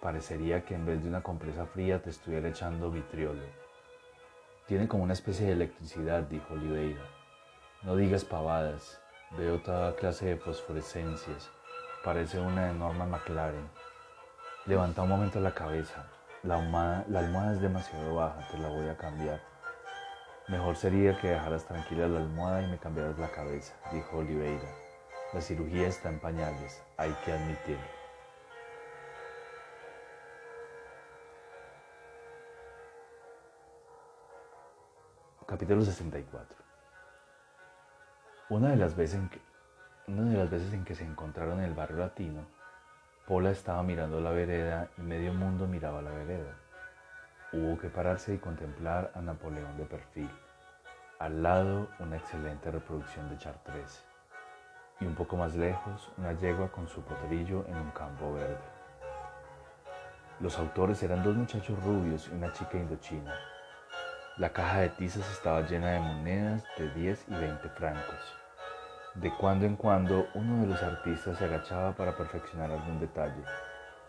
Parecería 0.00 0.64
que 0.64 0.76
en 0.76 0.86
vez 0.86 1.02
de 1.02 1.08
una 1.08 1.24
compresa 1.24 1.66
fría 1.66 2.00
te 2.00 2.10
estuviera 2.10 2.48
echando 2.48 2.88
vitriolo. 2.88 3.42
Tiene 4.68 4.86
como 4.86 5.02
una 5.02 5.14
especie 5.14 5.46
de 5.46 5.54
electricidad, 5.54 6.22
dijo 6.22 6.54
Oliveira. 6.54 7.02
No 7.82 7.96
digas 7.96 8.24
pavadas. 8.24 9.02
Veo 9.36 9.60
toda 9.60 9.96
clase 9.96 10.26
de 10.26 10.36
fosforescencias. 10.36 11.50
Parece 12.04 12.38
una 12.38 12.70
enorme 12.70 13.04
McLaren. 13.04 13.68
Levanta 14.66 15.02
un 15.02 15.08
momento 15.08 15.40
la 15.40 15.52
cabeza. 15.52 16.06
La 16.44 16.58
la 17.08 17.18
almohada 17.18 17.54
es 17.54 17.60
demasiado 17.60 18.14
baja, 18.14 18.46
te 18.52 18.58
la 18.58 18.68
voy 18.68 18.88
a 18.88 18.96
cambiar. 18.96 19.40
Mejor 20.46 20.76
sería 20.76 21.18
que 21.20 21.30
dejaras 21.30 21.64
tranquila 21.64 22.06
la 22.06 22.20
almohada 22.20 22.62
y 22.62 22.70
me 22.70 22.78
cambiaras 22.78 23.18
la 23.18 23.32
cabeza, 23.32 23.74
dijo 23.90 24.18
Oliveira. 24.18 24.85
La 25.32 25.40
cirugía 25.40 25.88
está 25.88 26.08
en 26.08 26.20
pañales, 26.20 26.80
hay 26.96 27.12
que 27.24 27.32
admitirlo. 27.32 27.96
Capítulo 35.46 35.82
64. 35.82 36.56
Una 38.50 38.70
de, 38.70 38.76
las 38.76 38.94
veces 38.94 39.18
en 39.18 39.28
que, 39.28 39.40
una 40.06 40.30
de 40.30 40.38
las 40.38 40.48
veces 40.48 40.72
en 40.72 40.84
que 40.84 40.94
se 40.94 41.04
encontraron 41.04 41.58
en 41.58 41.64
el 41.64 41.74
barrio 41.74 41.98
latino, 41.98 42.46
Pola 43.26 43.50
estaba 43.50 43.82
mirando 43.82 44.20
la 44.20 44.30
vereda 44.30 44.90
y 44.96 45.00
medio 45.00 45.34
mundo 45.34 45.66
miraba 45.66 46.02
la 46.02 46.12
vereda. 46.12 46.54
Hubo 47.52 47.76
que 47.78 47.88
pararse 47.88 48.34
y 48.34 48.38
contemplar 48.38 49.10
a 49.16 49.20
Napoleón 49.20 49.76
de 49.76 49.86
perfil. 49.86 50.30
Al 51.18 51.42
lado, 51.42 51.88
una 51.98 52.16
excelente 52.16 52.70
reproducción 52.70 53.28
de 53.28 53.38
Chartres. 53.38 54.05
Y 55.00 55.06
un 55.06 55.14
poco 55.14 55.36
más 55.36 55.54
lejos, 55.54 56.10
una 56.16 56.32
yegua 56.32 56.70
con 56.70 56.88
su 56.88 57.02
potrillo 57.02 57.64
en 57.68 57.76
un 57.76 57.90
campo 57.90 58.32
verde. 58.32 58.58
Los 60.40 60.58
autores 60.58 61.02
eran 61.02 61.22
dos 61.22 61.36
muchachos 61.36 61.82
rubios 61.82 62.28
y 62.28 62.34
una 62.34 62.52
chica 62.52 62.78
indochina 62.78 63.34
la 64.38 64.50
caja 64.50 64.80
de 64.80 64.90
tizas 64.90 65.26
estaba 65.32 65.62
llena 65.62 65.92
de 65.92 66.00
monedas 66.00 66.62
de 66.76 66.90
10 66.90 67.24
y 67.28 67.34
20 67.34 67.70
francos. 67.70 68.36
De 69.14 69.32
cuando 69.34 69.64
en 69.64 69.76
cuando 69.76 70.26
uno 70.34 70.60
de 70.60 70.66
los 70.66 70.82
artistas 70.82 71.38
se 71.38 71.46
agachaba 71.46 71.92
para 71.92 72.14
perfeccionar 72.14 72.70
algún 72.70 73.00
detalle 73.00 73.42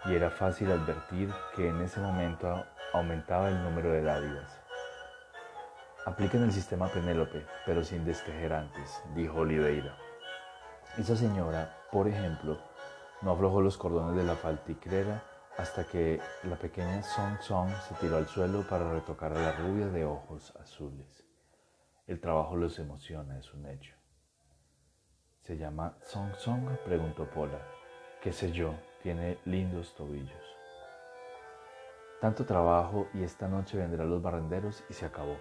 y 0.03 0.15
era 0.15 0.29
fácil 0.29 0.70
advertir 0.70 1.34
que 1.56 1.70
en 1.70 1.79
ese 1.82 2.01
momento 2.01 2.65
aumentaba 2.91 3.48
el 3.48 3.63
número 3.63 3.89
de 3.89 4.03
dádivas. 4.03 4.60
Apliquen 6.06 6.44
el 6.44 6.51
sistema 6.51 6.89
Penélope, 6.89 7.46
pero 7.65 7.82
sin 7.86 8.03
destejer 8.03 8.51
antes, 8.51 9.01
dijo 9.15 9.39
Oliveira. 9.39 9.96
Esa 10.97 11.15
señora, 11.15 11.77
por 11.91 12.07
ejemplo, 12.07 12.57
no 13.21 13.31
aflojó 13.31 13.61
los 13.61 13.77
cordones 13.77 14.15
de 14.15 14.23
la 14.23 14.35
falticrera 14.35 15.23
hasta 15.55 15.83
que 15.83 16.19
la 16.43 16.55
pequeña 16.55 17.03
Song 17.03 17.39
Song 17.39 17.69
se 17.87 17.93
tiró 17.95 18.17
al 18.17 18.25
suelo 18.25 18.63
para 18.67 18.91
retocar 18.91 19.31
a 19.31 19.39
la 19.39 19.51
rubia 19.51 19.89
de 19.89 20.05
ojos 20.05 20.55
azules. 20.59 21.23
El 22.07 22.19
trabajo 22.19 22.55
los 22.55 22.79
emociona, 22.79 23.37
es 23.37 23.53
un 23.53 23.67
hecho. 23.67 23.93
¿Se 25.43 25.55
llama 25.55 25.95
Song 26.01 26.33
Song? 26.33 26.67
preguntó 26.83 27.29
Pola. 27.29 27.61
¿Qué 28.19 28.33
sé 28.33 28.51
yo? 28.51 28.73
Tiene 29.03 29.37
lindos 29.45 29.93
tobillos. 29.93 30.57
Tanto 32.19 32.43
trabajo 32.43 33.07
y 33.13 33.21
esta 33.21 33.47
noche 33.47 33.77
vendrán 33.77 34.09
los 34.09 34.23
barrenderos 34.23 34.83
y 34.89 34.93
se 34.93 35.05
acabó. 35.05 35.37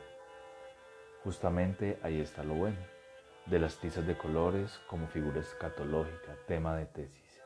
Justamente 1.24 1.98
ahí 2.02 2.20
está 2.20 2.44
lo 2.44 2.54
bueno, 2.56 2.76
de 3.46 3.60
las 3.60 3.78
tizas 3.78 4.06
de 4.06 4.16
colores 4.16 4.80
como 4.88 5.06
figura 5.06 5.40
escatológica, 5.40 6.36
tema 6.46 6.76
de 6.76 6.86
tesis. 6.86 7.40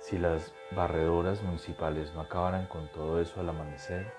Si 0.00 0.18
las 0.18 0.52
barredoras 0.70 1.42
municipales 1.42 2.12
no 2.14 2.20
acabaran 2.20 2.66
con 2.66 2.88
todo 2.88 3.20
eso 3.20 3.40
al 3.40 3.48
amanecer, 3.48 4.12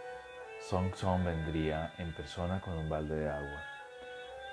Song 0.60 0.94
Song 0.96 1.24
vendría 1.24 1.94
en 1.98 2.13
persona 2.13 2.62
con 2.62 2.78
un 2.78 2.90
balde 2.90 3.16
de 3.16 3.30
agua. 3.30 3.63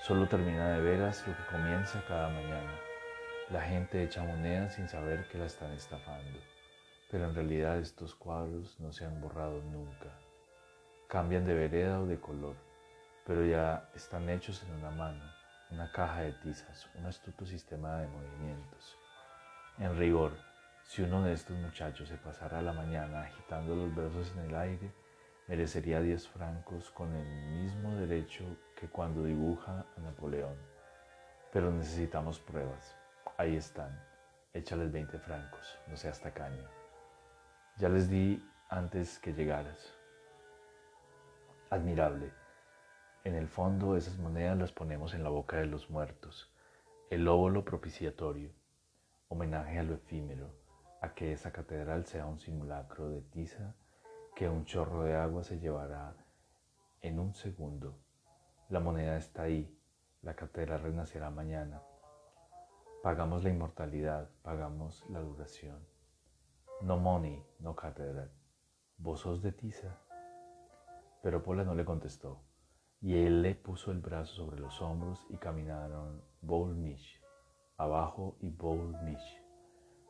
Solo 0.02 0.26
termina 0.26 0.70
de 0.70 0.80
veras 0.80 1.26
lo 1.26 1.36
que 1.36 1.44
comienza 1.50 2.02
cada 2.06 2.28
mañana. 2.28 2.80
La 3.50 3.62
gente 3.62 4.02
echa 4.02 4.22
monedas 4.22 4.74
sin 4.74 4.88
saber 4.88 5.26
que 5.28 5.38
la 5.38 5.46
están 5.46 5.72
estafando, 5.72 6.38
pero 7.10 7.24
en 7.24 7.34
realidad 7.34 7.78
estos 7.78 8.14
cuadros 8.14 8.78
no 8.78 8.92
se 8.92 9.06
han 9.06 9.20
borrado 9.20 9.62
nunca. 9.62 10.18
Cambian 11.08 11.46
de 11.46 11.54
vereda 11.54 12.00
o 12.00 12.06
de 12.06 12.20
color, 12.20 12.56
pero 13.26 13.44
ya 13.44 13.90
están 13.94 14.28
hechos 14.28 14.62
en 14.62 14.72
una 14.72 14.90
mano, 14.90 15.24
una 15.70 15.90
caja 15.92 16.20
de 16.20 16.32
tizas, 16.32 16.88
un 16.94 17.06
astuto 17.06 17.44
sistema 17.44 17.98
de 17.98 18.08
movimientos. 18.08 18.96
En 19.78 19.96
rigor, 19.98 20.32
si 20.84 21.02
uno 21.02 21.22
de 21.22 21.34
estos 21.34 21.56
muchachos 21.56 22.08
se 22.08 22.16
pasara 22.16 22.62
la 22.62 22.72
mañana 22.72 23.22
agitando 23.22 23.76
los 23.76 23.94
brazos 23.94 24.32
en 24.36 24.46
el 24.46 24.56
aire, 24.56 24.92
merecería 25.46 26.00
10 26.00 26.28
francos 26.28 26.90
con 26.90 27.14
el 27.14 27.26
mismo 27.52 27.94
derecho 27.96 28.44
que 28.74 28.88
cuando 28.88 29.24
dibuja 29.24 29.84
a 29.96 30.00
Napoleón. 30.00 30.56
Pero 31.52 31.70
necesitamos 31.70 32.38
pruebas. 32.38 32.96
Ahí 33.36 33.56
están. 33.56 34.02
Échales 34.54 34.90
20 34.90 35.18
francos, 35.18 35.78
no 35.88 35.96
seas 35.96 36.20
tacaño. 36.20 36.64
Ya 37.76 37.88
les 37.88 38.08
di 38.08 38.42
antes 38.70 39.18
que 39.18 39.32
llegaras. 39.32 39.94
Admirable. 41.70 42.37
En 43.24 43.34
el 43.34 43.48
fondo 43.48 43.96
esas 43.96 44.16
monedas 44.18 44.56
las 44.56 44.72
ponemos 44.72 45.12
en 45.12 45.24
la 45.24 45.28
boca 45.28 45.56
de 45.56 45.66
los 45.66 45.90
muertos. 45.90 46.54
El 47.10 47.26
óvulo 47.26 47.64
propiciatorio. 47.64 48.52
Homenaje 49.28 49.78
a 49.78 49.82
lo 49.82 49.94
efímero 49.94 50.54
a 51.02 51.14
que 51.14 51.32
esa 51.32 51.52
catedral 51.52 52.06
sea 52.06 52.26
un 52.26 52.38
simulacro 52.38 53.08
de 53.08 53.20
tiza 53.22 53.74
que 54.34 54.48
un 54.48 54.64
chorro 54.64 55.02
de 55.02 55.14
agua 55.14 55.42
se 55.42 55.58
llevará 55.58 56.14
en 57.02 57.18
un 57.18 57.34
segundo. 57.34 57.98
La 58.68 58.80
moneda 58.80 59.16
está 59.16 59.42
ahí, 59.42 59.76
la 60.22 60.34
catedral 60.34 60.82
renacerá 60.82 61.28
mañana. 61.30 61.82
Pagamos 63.02 63.42
la 63.42 63.50
inmortalidad, 63.50 64.30
pagamos 64.42 65.04
la 65.10 65.20
duración. 65.20 65.84
No 66.82 66.98
money, 66.98 67.44
no 67.58 67.74
catedral. 67.74 68.30
¿Vos 68.96 69.20
sos 69.20 69.42
de 69.42 69.52
Tiza? 69.52 69.98
Pero 71.22 71.42
Pola 71.42 71.64
no 71.64 71.74
le 71.74 71.84
contestó, 71.84 72.47
y 73.00 73.14
él 73.14 73.42
le 73.42 73.54
puso 73.54 73.92
el 73.92 74.00
brazo 74.00 74.34
sobre 74.34 74.58
los 74.58 74.82
hombros 74.82 75.24
y 75.30 75.36
caminaron 75.36 76.20
Boulmish, 76.40 77.22
abajo 77.76 78.36
y 78.40 78.50
Boulmish, 78.50 79.42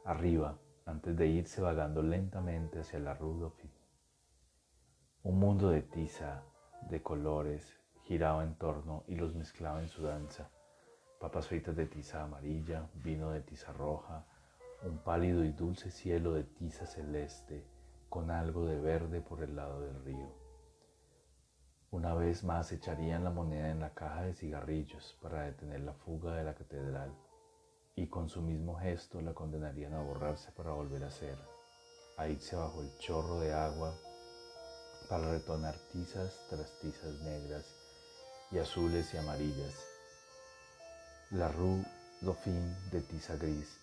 arriba, 0.05 0.59
antes 0.87 1.15
de 1.17 1.27
irse 1.27 1.61
vagando 1.61 2.03
lentamente 2.03 2.81
hacia 2.81 2.99
la 2.99 3.13
Rue 3.13 3.53
Un 5.23 5.39
mundo 5.39 5.69
de 5.69 5.83
tiza, 5.83 6.45
de 6.89 7.03
colores, 7.03 7.79
giraba 8.05 8.43
en 8.43 8.55
torno 8.55 9.05
y 9.07 9.17
los 9.17 9.35
mezclaba 9.35 9.83
en 9.83 9.89
su 9.89 10.03
danza. 10.03 10.51
Papas 11.21 11.49
fritas 11.49 11.77
de 11.77 11.85
tiza 11.85 12.23
amarilla, 12.23 12.89
vino 12.95 13.33
de 13.33 13.43
tiza 13.43 13.71
roja, 13.75 14.25
un 14.83 14.97
pálido 14.99 15.45
y 15.45 15.51
dulce 15.51 15.91
cielo 15.91 16.33
de 16.33 16.45
tiza 16.45 16.87
celeste, 16.87 17.67
con 18.09 18.31
algo 18.31 18.65
de 18.65 18.81
verde 18.81 19.21
por 19.21 19.43
el 19.43 19.57
lado 19.57 19.83
del 19.83 20.03
río. 20.05 20.38
Una 21.91 22.13
vez 22.13 22.45
más 22.45 22.71
echarían 22.73 23.25
la 23.25 23.31
moneda 23.31 23.71
en 23.71 23.81
la 23.81 23.95
caja 23.95 24.21
de 24.21 24.35
cigarrillos 24.35 25.17
para 25.23 25.45
detener 25.45 25.81
la 25.81 25.95
fuga 25.95 26.35
de 26.35 26.45
la 26.45 26.55
catedral 26.55 27.15
y 27.97 28.09
con 28.09 28.29
su 28.29 28.43
mismo 28.43 28.79
gesto 28.79 29.23
la 29.23 29.33
condenarían 29.33 29.95
a 29.95 30.03
borrarse 30.03 30.53
para 30.53 30.73
volver 30.73 31.03
a 31.05 31.11
ser, 31.11 31.39
a 32.19 32.29
irse 32.29 32.57
bajo 32.57 32.83
el 32.83 32.95
chorro 32.99 33.41
de 33.41 33.55
agua 33.55 33.95
para 35.09 35.31
retornar 35.31 35.77
tizas 35.91 36.39
tras 36.51 36.79
tizas 36.81 37.21
negras 37.23 37.65
y 38.51 38.59
azules 38.59 39.15
y 39.15 39.17
amarillas. 39.17 39.75
La 41.31 41.49
rue 41.49 41.83
Dauphine 42.21 42.77
de 42.93 43.01
tiza 43.01 43.37
gris, 43.37 43.79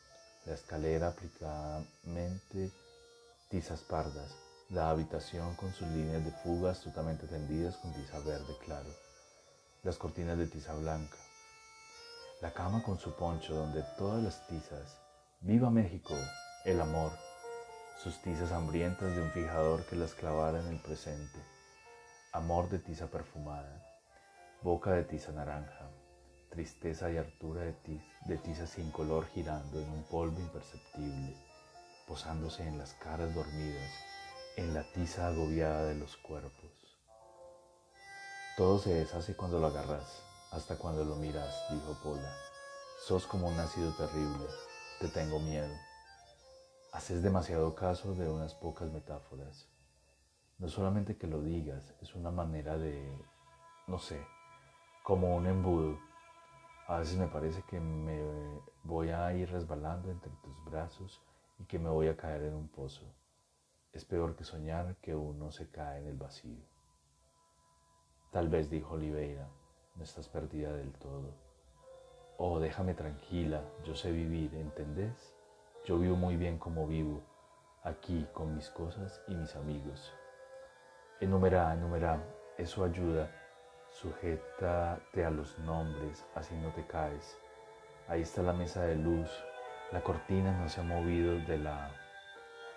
la 0.46 0.54
escalera 0.54 1.08
aplicadamente 1.08 2.72
tizas 3.50 3.82
pardas, 3.82 4.45
la 4.70 4.90
habitación 4.90 5.56
con 5.56 5.72
sus 5.74 5.88
líneas 5.90 6.26
de 6.26 6.32
fuga 6.32 6.72
astutamente 6.72 7.28
tendidas 7.28 7.78
con 7.78 7.94
tiza 7.94 8.18
verde 8.20 8.58
claro, 8.66 8.90
las 9.84 9.98
cortinas 9.98 10.40
de 10.40 10.48
tiza 10.48 10.74
blanca, 10.74 11.18
la 12.42 12.52
cama 12.52 12.82
con 12.82 12.98
su 12.98 13.16
poncho 13.16 13.54
donde 13.54 13.84
todas 13.96 14.24
las 14.24 14.48
tizas, 14.48 15.00
viva 15.42 15.70
México, 15.70 16.16
el 16.66 16.82
amor, 16.82 17.12
sus 18.04 18.20
tizas 18.24 18.52
hambrientas 18.52 19.16
de 19.16 19.22
un 19.22 19.32
fijador 19.32 19.86
que 19.86 19.96
las 19.96 20.16
clavara 20.16 20.60
en 20.60 20.68
el 20.68 20.82
presente, 20.82 21.40
amor 22.34 22.68
de 22.68 22.80
tiza 22.80 23.06
perfumada, 23.06 23.86
boca 24.64 24.94
de 24.94 25.04
tiza 25.04 25.32
naranja, 25.32 25.92
tristeza 26.50 27.12
y 27.12 27.18
hartura 27.18 27.62
de 27.62 27.74
tiza, 27.74 28.06
de 28.26 28.38
tiza 28.40 28.66
sin 28.66 28.90
color 28.90 29.28
girando 29.28 29.80
en 29.80 29.90
un 29.92 30.04
polvo 30.06 30.40
imperceptible, 30.40 31.38
posándose 32.08 32.68
en 32.68 32.80
las 32.80 32.96
caras 32.96 33.34
dormidas, 33.36 33.92
en 34.58 34.74
la 34.74 34.84
tiza 34.84 35.28
agobiada 35.28 35.86
de 35.86 35.96
los 35.96 36.16
cuerpos. 36.18 36.72
Todo 38.56 38.80
se 38.80 38.94
deshace 38.94 39.36
cuando 39.36 39.60
lo 39.60 39.68
agarras 39.68 40.24
hasta 40.52 40.78
cuando 40.78 41.04
lo 41.04 41.16
miras, 41.16 41.54
dijo 41.70 41.94
Pola. 42.02 42.34
Sos 43.06 43.28
como 43.28 43.50
un 43.50 43.58
nacido 43.58 43.92
terrible, 43.94 44.48
te 45.02 45.10
tengo 45.10 45.40
miedo. 45.40 45.76
Haces 46.94 47.22
demasiado 47.22 47.76
caso 47.76 48.16
de 48.16 48.30
unas 48.30 48.54
pocas 48.54 48.90
metáforas. 48.90 49.68
No 50.58 50.70
solamente 50.70 51.18
que 51.18 51.28
lo 51.28 51.42
digas, 51.42 51.94
es 52.02 52.16
una 52.16 52.32
manera 52.32 52.78
de, 52.78 53.22
no 53.88 54.00
sé, 54.00 54.26
como 55.04 55.36
un 55.36 55.48
embudo. 55.48 56.00
A 56.88 57.00
veces 57.00 57.18
me 57.18 57.28
parece 57.28 57.62
que 57.64 57.82
me 57.82 58.22
voy 58.84 59.10
a 59.10 59.34
ir 59.34 59.52
resbalando 59.52 60.10
entre 60.10 60.32
tus 60.42 60.64
brazos 60.64 61.22
y 61.60 61.66
que 61.66 61.78
me 61.78 61.90
voy 61.90 62.08
a 62.08 62.16
caer 62.16 62.44
en 62.44 62.54
un 62.54 62.70
pozo. 62.70 63.04
Es 63.96 64.04
peor 64.04 64.36
que 64.36 64.44
soñar 64.44 64.98
que 64.98 65.16
uno 65.16 65.52
se 65.54 65.70
cae 65.70 66.02
en 66.02 66.08
el 66.08 66.18
vacío. 66.18 66.60
Tal 68.30 68.50
vez, 68.50 68.70
dijo 68.70 68.96
Oliveira, 68.96 69.48
no 69.96 70.04
estás 70.04 70.28
perdida 70.28 70.74
del 70.74 70.92
todo. 70.92 71.34
Oh, 72.38 72.60
déjame 72.60 72.94
tranquila, 72.94 73.64
yo 73.86 73.96
sé 73.96 74.12
vivir, 74.12 74.54
¿entendés? 74.54 75.34
Yo 75.86 75.98
vivo 75.98 76.18
muy 76.18 76.36
bien 76.36 76.58
como 76.58 76.86
vivo, 76.86 77.24
aquí 77.84 78.28
con 78.34 78.54
mis 78.54 78.70
cosas 78.70 79.24
y 79.30 79.36
mis 79.36 79.56
amigos. 79.56 80.14
Enumera, 81.22 81.74
enumera, 81.74 82.22
eso 82.58 82.84
ayuda. 82.84 83.32
Sujétate 83.88 85.24
a 85.24 85.30
los 85.30 85.58
nombres, 85.60 86.26
así 86.36 86.54
no 86.58 86.74
te 86.74 86.86
caes. 86.86 87.38
Ahí 88.10 88.24
está 88.24 88.42
la 88.42 88.52
mesa 88.52 88.84
de 88.84 88.98
luz, 88.98 89.32
la 89.94 90.04
cortina 90.04 90.52
no 90.60 90.68
se 90.68 90.82
ha 90.82 90.84
movido 90.84 91.40
de 91.46 91.60
la 91.60 91.96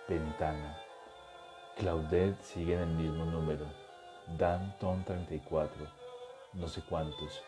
ventana. 0.09 0.79
Claudette 1.79 2.43
sigue 2.43 2.75
en 2.75 2.81
el 2.81 2.88
mismo 2.97 3.25
número. 3.25 3.64
Danton 4.37 5.05
34 5.05 5.87
no 6.55 6.67
sé 6.67 6.83
cuántos, 6.88 7.41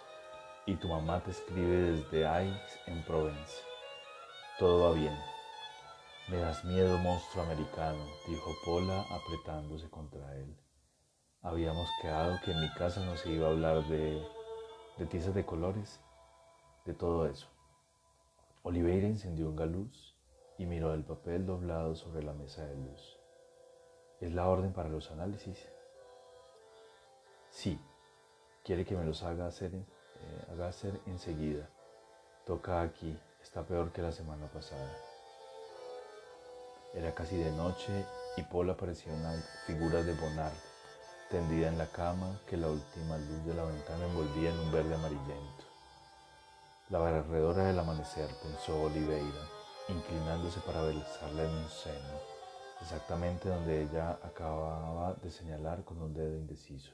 y 0.67 0.77
tu 0.77 0.89
mamá 0.89 1.21
te 1.25 1.33
escribe 1.33 1.93
desde 1.93 2.27
Aix 2.27 2.79
en 2.87 3.03
Provence. 3.05 3.63
Todo 4.59 4.89
va 4.89 4.95
bien. 4.95 5.19
Me 6.29 6.37
das 6.37 6.65
miedo, 6.65 6.97
monstruo 6.99 7.43
americano, 7.43 8.05
dijo 8.29 8.51
Pola 8.65 9.05
apretándose 9.11 9.91
contra 9.91 10.37
él. 10.37 10.57
Habíamos 11.43 11.89
quedado 12.01 12.39
que 12.45 12.53
en 12.53 12.61
mi 12.61 12.69
casa 12.75 13.05
no 13.05 13.17
se 13.17 13.31
iba 13.31 13.49
a 13.49 13.51
hablar 13.51 13.83
de, 13.89 14.23
de 14.99 15.07
tizas 15.07 15.35
de 15.35 15.45
colores, 15.45 15.99
de 16.85 16.95
todo 16.95 17.27
eso. 17.27 17.49
Oliveira 18.63 19.09
encendió 19.09 19.49
un 19.49 19.57
galuz 19.57 20.15
y 20.57 20.67
miró 20.67 20.95
el 20.95 21.05
papel 21.05 21.47
doblado 21.47 21.97
sobre 21.97 22.23
la 22.23 22.35
mesa 22.35 22.65
de 22.67 22.77
luz. 22.77 23.20
¿Es 24.21 24.33
la 24.33 24.49
orden 24.49 24.73
para 24.73 24.89
los 24.89 25.11
análisis? 25.11 25.59
Sí, 27.51 27.81
Quiere 28.63 28.85
que 28.85 28.95
me 28.95 29.05
los 29.05 29.23
haga 29.23 29.47
hacer, 29.47 29.75
eh, 29.75 29.85
haga 30.53 30.69
hacer 30.69 31.01
enseguida. 31.07 31.67
Toca 32.47 32.83
aquí, 32.83 33.19
está 33.43 33.63
peor 33.63 33.91
que 33.91 34.03
la 34.03 34.13
semana 34.13 34.47
pasada. 34.49 34.97
Era 36.93 37.15
casi 37.15 37.37
de 37.37 37.51
noche 37.53 38.05
y 38.37 38.43
Paul 38.43 38.77
parecía 38.77 39.13
una 39.15 39.33
figura 39.67 40.03
de 40.03 40.13
Bonard, 40.15 40.53
tendida 41.31 41.69
en 41.69 41.79
la 41.79 41.87
cama 41.87 42.39
que 42.47 42.59
la 42.59 42.69
última 42.69 43.17
luz 43.17 43.47
de 43.47 43.55
la 43.55 43.65
ventana 43.65 44.05
envolvía 44.05 44.51
en 44.51 44.59
un 44.59 44.73
verde 44.73 44.95
amarillento. 44.95 45.65
La 46.91 46.99
barredora 46.99 47.65
del 47.65 47.79
amanecer, 47.79 48.29
pensó 48.43 48.83
Oliveira, 48.83 49.49
inclinándose 49.89 50.61
para 50.61 50.83
besarla 50.83 51.45
en 51.45 51.51
un 51.51 51.69
seno, 51.71 52.30
exactamente 52.81 53.49
donde 53.49 53.83
ella 53.83 54.19
acababa 54.23 55.15
de 55.15 55.31
señalar 55.31 55.85
con 55.85 56.01
un 56.03 56.15
dedo 56.15 56.37
indeciso 56.37 56.93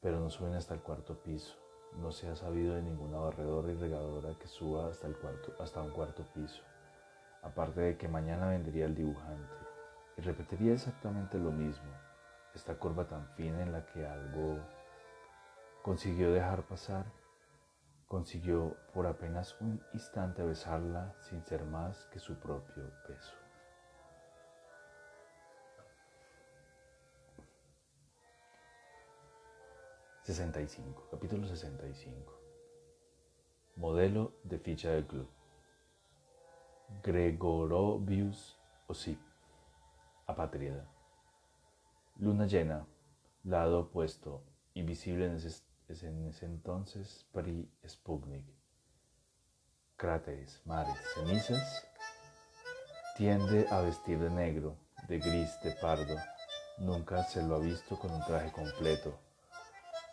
pero 0.00 0.18
no 0.18 0.30
suben 0.30 0.54
hasta 0.54 0.74
el 0.74 0.80
cuarto 0.80 1.22
piso. 1.22 1.54
No 1.98 2.12
se 2.12 2.28
ha 2.28 2.36
sabido 2.36 2.74
de 2.74 2.82
ninguna 2.82 3.18
barredora 3.18 3.72
y 3.72 3.76
regadora 3.76 4.34
que 4.38 4.48
suba 4.48 4.88
hasta, 4.88 5.06
el 5.06 5.16
cuarto, 5.16 5.54
hasta 5.60 5.82
un 5.82 5.90
cuarto 5.90 6.24
piso. 6.34 6.62
Aparte 7.42 7.80
de 7.80 7.96
que 7.96 8.08
mañana 8.08 8.48
vendría 8.48 8.86
el 8.86 8.94
dibujante 8.94 9.54
y 10.16 10.20
repetiría 10.22 10.72
exactamente 10.72 11.38
lo 11.38 11.50
mismo. 11.50 11.90
Esta 12.54 12.74
curva 12.78 13.06
tan 13.06 13.26
fina 13.34 13.62
en 13.62 13.72
la 13.72 13.86
que 13.86 14.06
algo 14.06 14.58
consiguió 15.82 16.32
dejar 16.32 16.62
pasar, 16.66 17.06
consiguió 18.08 18.76
por 18.92 19.06
apenas 19.06 19.56
un 19.60 19.82
instante 19.92 20.42
besarla 20.42 21.14
sin 21.20 21.44
ser 21.44 21.64
más 21.64 22.06
que 22.12 22.18
su 22.18 22.38
propio 22.38 22.90
peso. 23.06 23.39
65, 30.32 31.08
capítulo 31.10 31.44
65. 31.44 32.40
Modelo 33.74 34.36
de 34.44 34.60
ficha 34.60 34.92
del 34.92 35.04
club. 35.04 35.28
Gregorovius 37.02 38.56
Osip. 38.86 39.18
Apátrida. 40.28 40.86
Luna 42.16 42.46
llena, 42.46 42.86
lado 43.42 43.80
opuesto, 43.80 44.44
invisible 44.74 45.26
en 45.26 45.34
ese, 45.34 45.64
en 45.88 46.28
ese 46.28 46.46
entonces 46.46 47.26
Pri 47.32 47.68
Sputnik. 47.84 48.46
Cráteres, 49.96 50.62
mares, 50.64 50.96
cenizas. 51.16 51.88
Tiende 53.16 53.66
a 53.68 53.80
vestir 53.80 54.20
de 54.20 54.30
negro, 54.30 54.76
de 55.08 55.18
gris, 55.18 55.60
de 55.64 55.72
pardo. 55.72 56.14
Nunca 56.78 57.24
se 57.24 57.42
lo 57.42 57.56
ha 57.56 57.58
visto 57.58 57.98
con 57.98 58.12
un 58.12 58.24
traje 58.24 58.52
completo 58.52 59.18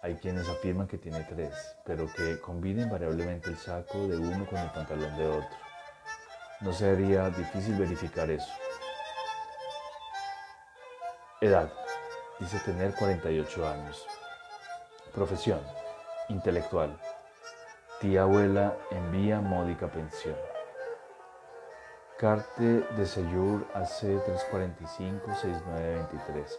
hay 0.02 0.16
quienes 0.16 0.48
afirman 0.48 0.88
que 0.88 0.98
tiene 0.98 1.24
tres, 1.24 1.54
pero 1.86 2.08
que 2.14 2.40
combina 2.40 2.84
invariablemente 2.84 3.50
el 3.50 3.58
saco 3.58 4.08
de 4.08 4.18
uno 4.18 4.46
con 4.46 4.60
el 4.60 4.72
pantalón 4.72 5.18
de 5.18 5.28
otro. 5.28 5.58
No 6.62 6.72
sería 6.74 7.30
difícil 7.30 7.76
verificar 7.76 8.30
eso. 8.30 8.52
Edad. 11.42 11.72
Dice 12.40 12.60
tener 12.60 12.94
48 12.96 13.68
años. 13.68 14.08
Profesión. 15.14 15.62
Intelectual. 16.30 16.98
Tía 18.00 18.24
abuela 18.24 18.76
envía 18.92 19.42
módica 19.42 19.88
pensión. 19.88 20.36
Carte 22.18 22.82
de 22.82 23.06
Seyur 23.06 23.68
AC 23.74 24.04
345-6923 24.04 26.58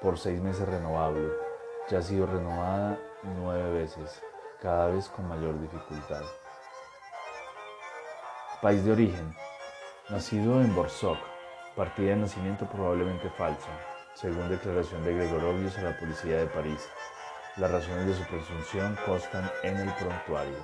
por 0.00 0.18
seis 0.18 0.40
meses 0.40 0.68
renovable. 0.68 1.49
Ya 1.88 1.98
ha 1.98 2.02
sido 2.02 2.26
renovada 2.26 2.98
nueve 3.22 3.80
veces, 3.80 4.22
cada 4.60 4.88
vez 4.88 5.08
con 5.08 5.28
mayor 5.28 5.60
dificultad. 5.60 6.22
País 8.62 8.84
de 8.84 8.92
origen. 8.92 9.34
Nacido 10.08 10.60
en 10.60 10.74
Borsok, 10.74 11.18
partida 11.76 12.10
de 12.10 12.16
nacimiento 12.16 12.66
probablemente 12.66 13.30
falsa, 13.30 13.70
según 14.14 14.48
declaración 14.48 15.04
de 15.04 15.14
Gregorovius 15.14 15.78
a 15.78 15.82
la 15.82 15.98
policía 15.98 16.38
de 16.38 16.46
París. 16.46 16.88
Las 17.56 17.70
razones 17.70 18.06
de 18.06 18.14
su 18.14 18.24
presunción 18.24 18.96
constan 19.06 19.50
en 19.62 19.76
el 19.76 19.92
prontuario. 19.94 20.58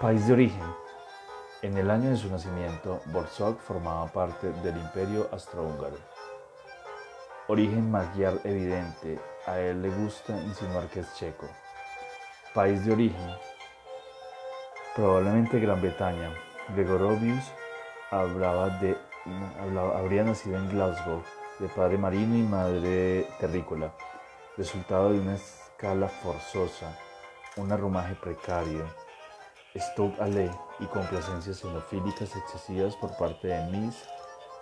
País 0.00 0.26
de 0.26 0.32
origen. 0.32 0.83
En 1.64 1.78
el 1.78 1.90
año 1.90 2.10
de 2.10 2.18
su 2.18 2.28
nacimiento, 2.28 3.00
Borsog 3.06 3.58
formaba 3.58 4.06
parte 4.08 4.52
del 4.62 4.76
imperio 4.76 5.30
austrohúngaro. 5.32 5.96
Origen 7.48 7.90
magyar 7.90 8.38
evidente, 8.44 9.18
a 9.46 9.58
él 9.58 9.80
le 9.80 9.88
gusta 9.88 10.38
insinuar 10.42 10.88
que 10.88 11.00
es 11.00 11.14
checo. 11.14 11.48
País 12.52 12.84
de 12.84 12.92
origen. 12.92 13.30
Probablemente 14.94 15.58
Gran 15.58 15.80
Bretaña. 15.80 16.34
Gregorovius 16.76 17.50
hablaba 18.10 18.68
de, 18.80 18.98
habría 19.96 20.22
nacido 20.22 20.58
en 20.58 20.68
Glasgow, 20.68 21.22
de 21.60 21.68
padre 21.68 21.96
marino 21.96 22.36
y 22.36 22.42
madre 22.42 23.26
terrícola, 23.40 23.94
resultado 24.58 25.14
de 25.14 25.20
una 25.20 25.36
escala 25.36 26.08
forzosa, 26.08 26.94
un 27.56 27.72
arrumaje 27.72 28.16
precario, 28.16 28.84
Stoke 29.76 30.20
Alley 30.20 30.48
y 30.78 30.86
complacencias 30.86 31.58
xenofílicas 31.58 32.36
excesivas 32.36 32.94
por 32.94 33.16
parte 33.16 33.48
de 33.48 33.60
Miss 33.72 34.04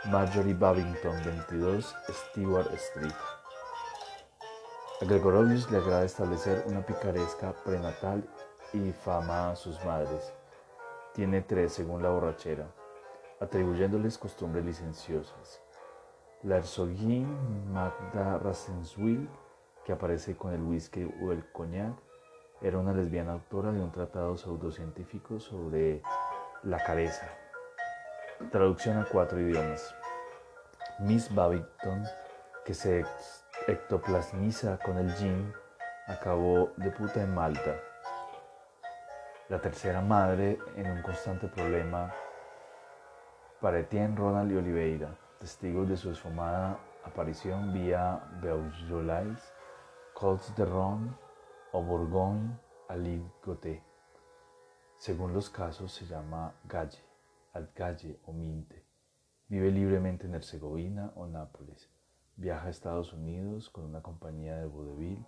Marjorie 0.07 0.55
Babington, 0.55 1.22
22 1.22 1.94
Stewart 2.09 2.72
Street. 2.72 3.12
A 5.03 5.05
Gregorovius 5.05 5.70
le 5.70 5.79
agrada 5.79 6.05
establecer 6.05 6.64
una 6.66 6.85
picaresca 6.87 7.53
prenatal 7.62 8.27
y 8.72 8.90
fama 8.92 9.51
a 9.51 9.57
sus 9.57 9.85
madres. 9.85 10.33
Tiene 11.12 11.42
tres 11.42 11.75
según 11.75 12.03
la 12.03 12.09
borrachera, 12.09 12.66
atribuyéndoles 13.38 14.16
costumbres 14.16 14.64
licenciosas. 14.64 15.61
La 16.42 16.57
herzogin 16.57 17.70
Magda 17.70 18.38
Rasenswill, 18.38 19.29
que 19.85 19.92
aparece 19.92 20.37
con 20.38 20.55
el 20.55 20.62
whisky 20.62 21.05
o 21.22 21.33
el 21.33 21.44
coñac, 21.53 21.94
era 22.62 22.79
una 22.79 22.92
lesbiana 22.92 23.33
autora 23.33 23.72
de 23.72 23.81
un 23.81 23.90
tratado 23.90 24.37
pseudocientífico 24.37 25.40
sobre 25.40 26.01
la 26.62 26.79
careza. 26.79 27.27
Traducción 28.51 28.98
a 28.98 29.05
cuatro 29.05 29.40
idiomas. 29.40 29.94
Miss 31.01 31.35
Babington, 31.35 32.05
que 32.64 32.75
se 32.75 33.05
ectoplasmiza 33.66 34.79
con 34.79 34.96
el 34.98 35.12
gin, 35.14 35.53
acabó 36.07 36.70
de 36.77 36.90
puta 36.90 37.22
en 37.22 37.35
Malta. 37.35 37.75
La 39.48 39.61
tercera 39.61 40.01
madre 40.01 40.59
en 40.77 40.90
un 40.90 41.03
constante 41.03 41.48
problema 41.48 42.12
para 43.61 43.81
Etienne, 43.81 44.16
Ronald 44.16 44.53
y 44.53 44.57
Oliveira, 44.57 45.09
testigos 45.40 45.88
de 45.88 45.96
su 45.96 46.11
esfumada 46.11 46.79
aparición 47.05 47.72
vía 47.72 48.20
Beaujolais, 48.40 49.53
Colts 50.14 50.55
de 50.57 50.64
Ron 50.64 51.16
o 51.72 51.82
Bourgogne 51.82 52.58
aligoté. 52.87 53.82
Según 54.98 55.32
los 55.32 55.48
casos 55.48 55.90
se 55.92 56.04
llama 56.04 56.54
galle, 56.64 57.02
algalle 57.54 58.20
o 58.26 58.32
minte. 58.32 58.85
Vive 59.48 59.70
libremente 59.70 60.26
en 60.26 60.35
Herzegovina 60.35 61.12
o 61.16 61.26
Nápoles. 61.26 61.90
Viaja 62.37 62.66
a 62.66 62.70
Estados 62.70 63.14
Unidos 63.14 63.70
con 63.70 63.85
una 63.85 64.02
compañía 64.02 64.56
de 64.56 64.66
vodevil. 64.66 65.24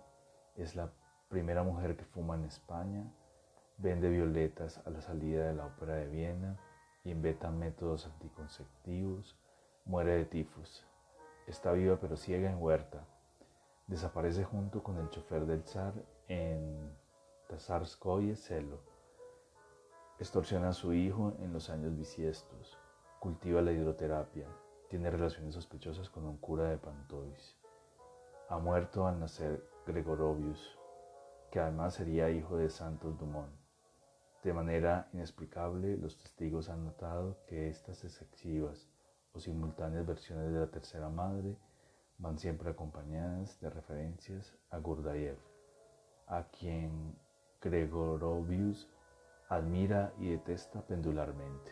Es 0.55 0.75
la 0.75 0.91
primera 1.29 1.63
mujer 1.63 1.97
que 1.97 2.05
fuma 2.05 2.35
en 2.35 2.45
España. 2.45 3.11
Vende 3.77 4.09
violetas 4.09 4.79
a 4.85 4.91
la 4.91 5.01
salida 5.01 5.47
de 5.47 5.55
la 5.55 5.65
ópera 5.65 5.95
de 5.95 6.07
Viena. 6.07 6.59
Inventa 7.03 7.49
métodos 7.49 8.05
anticonceptivos. 8.05 9.35
Muere 9.83 10.15
de 10.17 10.25
tifus. 10.25 10.85
Está 11.47 11.71
viva 11.71 11.97
pero 11.99 12.17
ciega 12.17 12.51
en 12.51 12.61
huerta. 12.61 13.07
Desaparece 13.87 14.43
junto 14.43 14.83
con 14.83 14.97
el 14.99 15.09
chofer 15.09 15.45
del 15.45 15.63
zar 15.63 15.93
en 16.27 16.91
Tazarskoye 17.47 18.35
Selo. 18.35 18.79
Extorsiona 20.19 20.69
a 20.69 20.73
su 20.73 20.93
hijo 20.93 21.33
en 21.39 21.53
los 21.53 21.69
años 21.69 21.95
bisiestos. 21.95 22.79
Cultiva 23.19 23.61
la 23.61 23.71
hidroterapia. 23.71 24.47
Tiene 24.89 25.11
relaciones 25.11 25.53
sospechosas 25.53 26.09
con 26.09 26.25
un 26.25 26.37
cura 26.37 26.69
de 26.69 26.77
Pantois. 26.77 27.55
Ha 28.49 28.57
muerto 28.57 29.05
al 29.05 29.19
nacer 29.19 29.67
Gregorovius, 29.85 30.79
que 31.51 31.59
además 31.59 31.93
sería 31.93 32.31
hijo 32.31 32.57
de 32.57 32.69
Santos 32.69 33.17
Dumont. 33.19 33.53
De 34.43 34.53
manera 34.53 35.09
inexplicable, 35.13 35.97
los 35.97 36.17
testigos 36.17 36.69
han 36.69 36.85
notado 36.85 37.37
que 37.47 37.67
estas 37.67 38.03
excesivas 38.03 38.87
o 39.33 39.39
simultáneas 39.39 40.05
versiones 40.05 40.51
de 40.51 40.59
la 40.59 40.71
tercera 40.71 41.09
madre 41.09 41.55
van 42.17 42.37
siempre 42.39 42.69
acompañadas 42.69 43.59
de 43.59 43.69
referencias 43.69 44.55
a 44.69 44.77
Gurdayev 44.77 45.54
a 46.27 46.43
quien 46.43 47.15
Gregorovius 47.61 48.89
admira 49.49 50.11
y 50.17 50.29
detesta 50.29 50.81
pendularmente. 50.81 51.71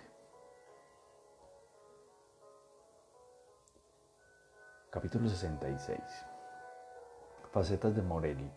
Capítulo 4.91 5.27
66 5.27 5.99
Facetas 7.51 7.95
de 7.95 8.03
Morelli 8.03 8.51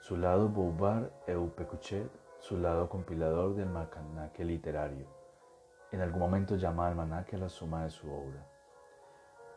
Su 0.00 0.16
lado 0.16 0.48
Bouvard 0.48 1.10
Eupecuchet, 1.26 2.10
su 2.38 2.56
lado 2.56 2.88
compilador 2.88 3.54
del 3.54 3.68
almanaque 3.68 4.44
literario. 4.44 5.06
En 5.92 6.00
algún 6.00 6.20
momento 6.20 6.56
llama 6.56 6.88
almanaque 6.88 7.36
a 7.36 7.40
la 7.40 7.48
suma 7.50 7.84
de 7.84 7.90
su 7.90 8.10
obra. 8.10 8.46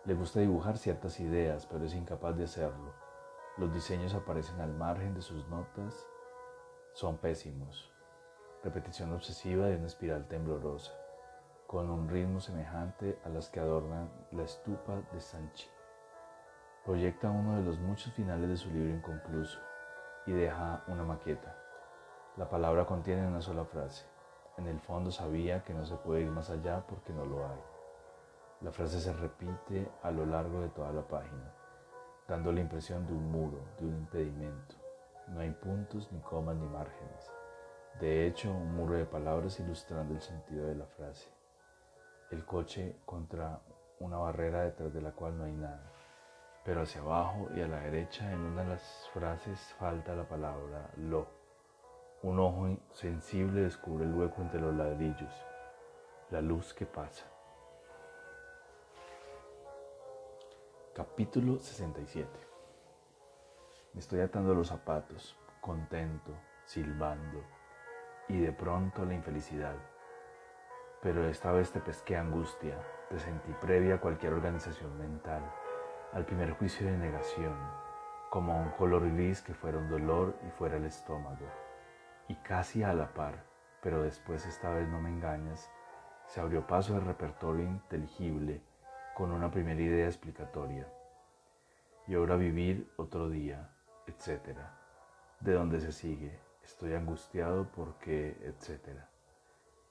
Le 0.03 0.13
gusta 0.13 0.41
dibujar 0.41 0.77
ciertas 0.77 1.19
ideas, 1.21 1.65
pero 1.65 1.85
es 1.85 1.95
incapaz 1.95 2.35
de 2.35 2.43
hacerlo 2.43 3.08
los 3.59 3.73
diseños 3.73 4.13
aparecen 4.13 4.61
al 4.61 4.73
margen 4.73 5.13
de 5.13 5.21
sus 5.21 5.45
notas, 5.49 6.07
son 6.93 7.17
pésimos. 7.17 7.91
Repetición 8.63 9.11
obsesiva 9.11 9.65
de 9.65 9.75
una 9.75 9.87
espiral 9.87 10.29
temblorosa, 10.29 10.93
con 11.67 11.89
un 11.89 12.07
ritmo 12.07 12.39
semejante 12.39 13.19
a 13.25 13.29
las 13.29 13.49
que 13.49 13.59
adornan 13.59 14.09
la 14.31 14.43
estupa 14.43 15.01
de 15.11 15.19
Sanchi. 15.19 15.67
Proyecta 16.85 17.29
uno 17.29 17.57
de 17.57 17.63
los 17.63 17.79
muchos 17.79 18.13
finales 18.13 18.47
de 18.47 18.55
su 18.55 18.69
libro 18.71 18.95
inconcluso 18.95 19.59
y 20.25 20.31
deja 20.31 20.83
una 20.87 21.03
maqueta. 21.03 21.53
La 22.37 22.49
palabra 22.49 22.85
contiene 22.85 23.27
una 23.27 23.41
sola 23.41 23.65
frase. 23.65 24.05
En 24.57 24.67
el 24.67 24.79
fondo 24.79 25.11
sabía 25.11 25.65
que 25.65 25.73
no 25.73 25.85
se 25.85 25.95
puede 25.95 26.21
ir 26.21 26.31
más 26.31 26.49
allá 26.49 26.85
porque 26.87 27.11
no 27.11 27.25
lo 27.25 27.45
hay. 27.45 27.61
La 28.61 28.71
frase 28.71 29.01
se 29.01 29.11
repite 29.11 29.91
a 30.01 30.11
lo 30.11 30.25
largo 30.25 30.61
de 30.61 30.69
toda 30.69 30.93
la 30.93 31.05
página 31.05 31.58
dando 32.29 32.51
la 32.51 32.61
impresión 32.61 33.07
de 33.07 33.13
un 33.13 33.31
muro, 33.31 33.57
de 33.79 33.87
un 33.87 33.95
impedimento. 33.95 34.75
No 35.29 35.39
hay 35.39 35.49
puntos, 35.49 36.11
ni 36.11 36.19
comas, 36.19 36.55
ni 36.55 36.67
márgenes. 36.67 37.31
De 37.99 38.27
hecho, 38.27 38.51
un 38.51 38.75
muro 38.75 38.95
de 38.95 39.05
palabras 39.05 39.59
ilustrando 39.59 40.13
el 40.13 40.21
sentido 40.21 40.67
de 40.67 40.75
la 40.75 40.85
frase. 40.85 41.27
El 42.29 42.45
coche 42.45 42.97
contra 43.05 43.59
una 43.99 44.17
barrera 44.17 44.61
detrás 44.61 44.93
de 44.93 45.01
la 45.01 45.11
cual 45.11 45.37
no 45.37 45.45
hay 45.45 45.53
nada. 45.53 45.91
Pero 46.63 46.83
hacia 46.83 47.01
abajo 47.01 47.49
y 47.55 47.61
a 47.61 47.67
la 47.67 47.79
derecha 47.79 48.31
en 48.31 48.39
una 48.41 48.63
de 48.63 48.69
las 48.69 49.09
frases 49.11 49.59
falta 49.79 50.15
la 50.15 50.27
palabra 50.27 50.91
lo. 50.97 51.27
Un 52.21 52.39
ojo 52.39 52.77
sensible 52.91 53.61
descubre 53.61 54.05
el 54.05 54.13
hueco 54.13 54.41
entre 54.41 54.61
los 54.61 54.75
ladrillos, 54.75 55.33
la 56.29 56.41
luz 56.41 56.73
que 56.73 56.85
pasa. 56.85 57.25
Capítulo 60.99 61.59
67 61.59 62.27
Me 63.93 64.01
estoy 64.01 64.19
atando 64.19 64.53
los 64.53 64.67
zapatos, 64.67 65.39
contento, 65.61 66.33
silbando, 66.65 67.41
y 68.27 68.37
de 68.41 68.51
pronto 68.51 69.05
la 69.05 69.13
infelicidad. 69.13 69.77
Pero 71.01 71.25
esta 71.29 71.53
vez 71.53 71.71
te 71.71 71.79
pesqué 71.79 72.17
angustia, 72.17 72.77
te 73.07 73.17
sentí 73.17 73.53
previa 73.61 73.95
a 73.95 74.01
cualquier 74.01 74.33
organización 74.33 74.99
mental, 74.99 75.41
al 76.11 76.25
primer 76.25 76.51
juicio 76.51 76.85
de 76.85 76.97
negación, 76.97 77.55
como 78.29 78.59
un 78.59 78.71
color 78.71 79.09
gris 79.13 79.41
que 79.41 79.53
fuera 79.53 79.77
un 79.77 79.89
dolor 79.89 80.35
y 80.45 80.51
fuera 80.51 80.75
el 80.75 80.83
estómago. 80.83 81.47
Y 82.27 82.35
casi 82.35 82.83
a 82.83 82.91
la 82.91 83.13
par, 83.13 83.45
pero 83.81 84.03
después 84.03 84.45
esta 84.45 84.69
vez 84.71 84.85
no 84.89 84.99
me 84.99 85.07
engañas, 85.07 85.71
se 86.27 86.41
abrió 86.41 86.67
paso 86.67 86.97
el 86.97 87.05
repertorio 87.05 87.63
inteligible 87.63 88.67
con 89.19 89.33
una 89.33 89.51
primera 89.51 89.81
idea 89.81 90.05
explicatoria. 90.05 90.87
Y 92.07 92.15
ahora 92.15 92.37
vivir 92.37 92.89
otro 92.95 93.29
día, 93.29 93.69
etc. 94.07 94.57
De 95.41 95.51
donde 95.51 95.81
se 95.81 95.91
sigue, 95.91 96.39
estoy 96.63 96.93
angustiado 96.93 97.67
porque, 97.75 98.37
etc. 98.45 98.97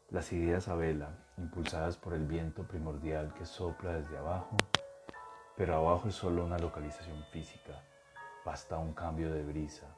Las 0.09 0.33
ideas 0.33 0.69
a 0.69 0.77
vela, 0.77 1.11
impulsadas 1.37 1.99
por 1.99 2.15
el 2.15 2.25
viento 2.25 2.63
primordial 2.63 3.35
que 3.35 3.45
sopla 3.45 3.99
desde 3.99 4.17
abajo, 4.17 4.57
pero 5.59 5.77
abajo 5.77 6.09
es 6.09 6.15
solo 6.15 6.47
una 6.47 6.59
localización 6.59 7.23
física, 7.25 7.83
basta 8.47 8.79
un 8.79 8.95
cambio 8.95 9.31
de 9.31 9.45
brisa, 9.45 9.95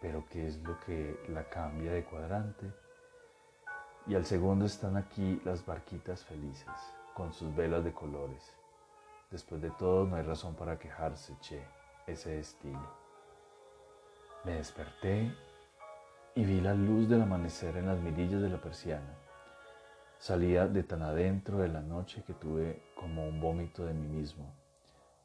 pero 0.00 0.24
¿qué 0.28 0.48
es 0.48 0.60
lo 0.64 0.80
que 0.80 1.24
la 1.28 1.48
cambia 1.48 1.92
de 1.92 2.04
cuadrante? 2.04 2.72
Y 4.08 4.16
al 4.16 4.24
segundo 4.24 4.64
están 4.64 4.96
aquí 4.96 5.40
las 5.44 5.64
barquitas 5.64 6.24
felices, 6.24 6.74
con 7.14 7.32
sus 7.32 7.54
velas 7.54 7.84
de 7.84 7.92
colores. 7.92 8.52
Después 9.34 9.60
de 9.60 9.72
todo, 9.72 10.06
no 10.06 10.14
hay 10.14 10.22
razón 10.22 10.54
para 10.54 10.78
quejarse, 10.78 11.34
che, 11.40 11.60
ese 12.06 12.38
estilo. 12.38 12.88
Me 14.44 14.52
desperté 14.52 15.34
y 16.36 16.44
vi 16.44 16.60
la 16.60 16.72
luz 16.72 17.08
del 17.08 17.22
amanecer 17.22 17.76
en 17.76 17.86
las 17.86 17.98
mirillas 17.98 18.40
de 18.40 18.48
la 18.48 18.60
persiana. 18.60 19.18
Salía 20.18 20.68
de 20.68 20.84
tan 20.84 21.02
adentro 21.02 21.58
de 21.58 21.66
la 21.66 21.80
noche 21.80 22.22
que 22.24 22.34
tuve 22.34 22.80
como 22.94 23.26
un 23.26 23.40
vómito 23.40 23.84
de 23.84 23.92
mí 23.92 24.06
mismo, 24.06 24.54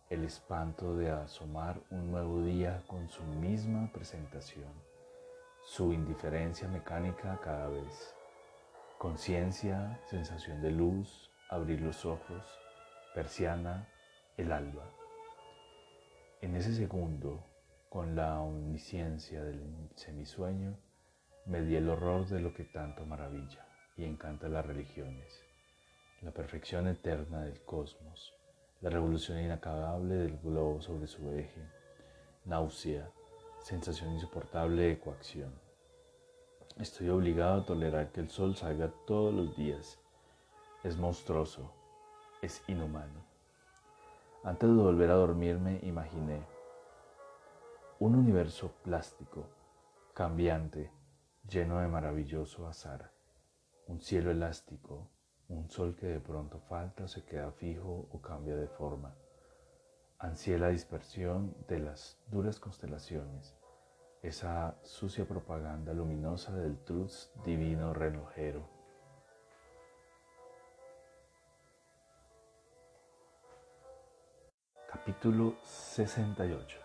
el 0.10 0.24
espanto 0.24 0.98
de 0.98 1.12
asomar 1.12 1.80
un 1.92 2.10
nuevo 2.10 2.42
día 2.42 2.82
con 2.88 3.08
su 3.10 3.22
misma 3.24 3.92
presentación, 3.94 4.74
su 5.64 5.94
indiferencia 5.94 6.68
mecánica 6.68 7.40
cada 7.44 7.68
vez 7.68 8.16
Conciencia, 8.98 10.02
sensación 10.08 10.64
de 10.64 10.72
luz, 10.72 11.30
abrir 11.52 11.80
los 11.80 12.06
ojos, 12.06 12.44
persiana, 13.14 13.88
el 14.40 14.52
alba. 14.52 14.90
En 16.42 16.56
ese 16.56 16.74
segundo, 16.74 17.46
con 17.90 18.16
la 18.16 18.42
omnisciencia 18.42 19.44
del 19.44 19.90
semisueño, 19.96 20.78
me 21.46 21.62
di 21.62 21.76
el 21.76 21.90
horror 21.90 22.28
de 22.28 22.40
lo 22.40 22.54
que 22.54 22.64
tanto 22.64 23.06
maravilla 23.06 23.66
y 23.98 24.06
encanta 24.06 24.48
las 24.48 24.66
religiones, 24.66 25.44
la 26.22 26.32
perfección 26.32 26.88
eterna 26.88 27.44
del 27.44 27.62
cosmos, 27.66 28.34
la 28.82 28.90
revolución 28.90 29.40
inacabable 29.40 30.16
del 30.16 30.38
globo 30.38 30.82
sobre 30.82 31.08
su 31.08 31.32
eje, 31.32 31.62
náusea, 32.46 33.10
sensación 33.62 34.14
insoportable 34.14 34.84
de 34.84 35.00
coacción 35.00 35.70
Estoy 36.80 37.10
obligado 37.10 37.60
a 37.60 37.66
tolerar 37.66 38.14
que 38.14 38.22
el 38.22 38.30
sol 38.30 38.56
salga 38.56 38.90
todos 39.06 39.34
los 39.34 39.58
días. 39.58 40.00
Es 40.82 40.96
monstruoso, 40.96 41.74
es 42.42 42.64
inhumano. 42.70 43.20
Antes 44.44 44.70
de 44.70 44.76
volver 44.76 45.12
a 45.12 45.16
dormirme, 45.16 45.80
imaginé 45.84 46.46
un 48.00 48.16
universo 48.16 48.72
plástico, 48.84 49.46
cambiante, 50.14 50.92
lleno 51.48 51.80
de 51.80 51.88
maravilloso 51.88 52.68
azar, 52.68 53.12
un 53.88 54.00
cielo 54.02 54.32
elástico, 54.32 55.10
un 55.50 55.70
sol 55.70 55.96
que 55.96 56.08
de 56.08 56.20
pronto 56.20 56.60
falta 56.60 57.04
o 57.04 57.08
se 57.08 57.26
queda 57.26 57.52
fijo 57.52 58.08
o 58.12 58.22
cambia 58.22 58.56
de 58.56 58.68
forma. 58.68 59.14
Ansié 60.20 60.58
la 60.58 60.70
dispersión 60.70 61.56
de 61.68 61.80
las 61.80 62.18
duras 62.28 62.60
constelaciones 62.60 63.60
esa 64.22 64.78
sucia 64.84 65.26
propaganda 65.26 65.94
luminosa 65.94 66.54
del 66.54 66.78
truz 66.84 67.32
divino 67.46 67.94
relojero. 67.94 68.79
Capítulo 74.92 75.54
68 75.62 76.80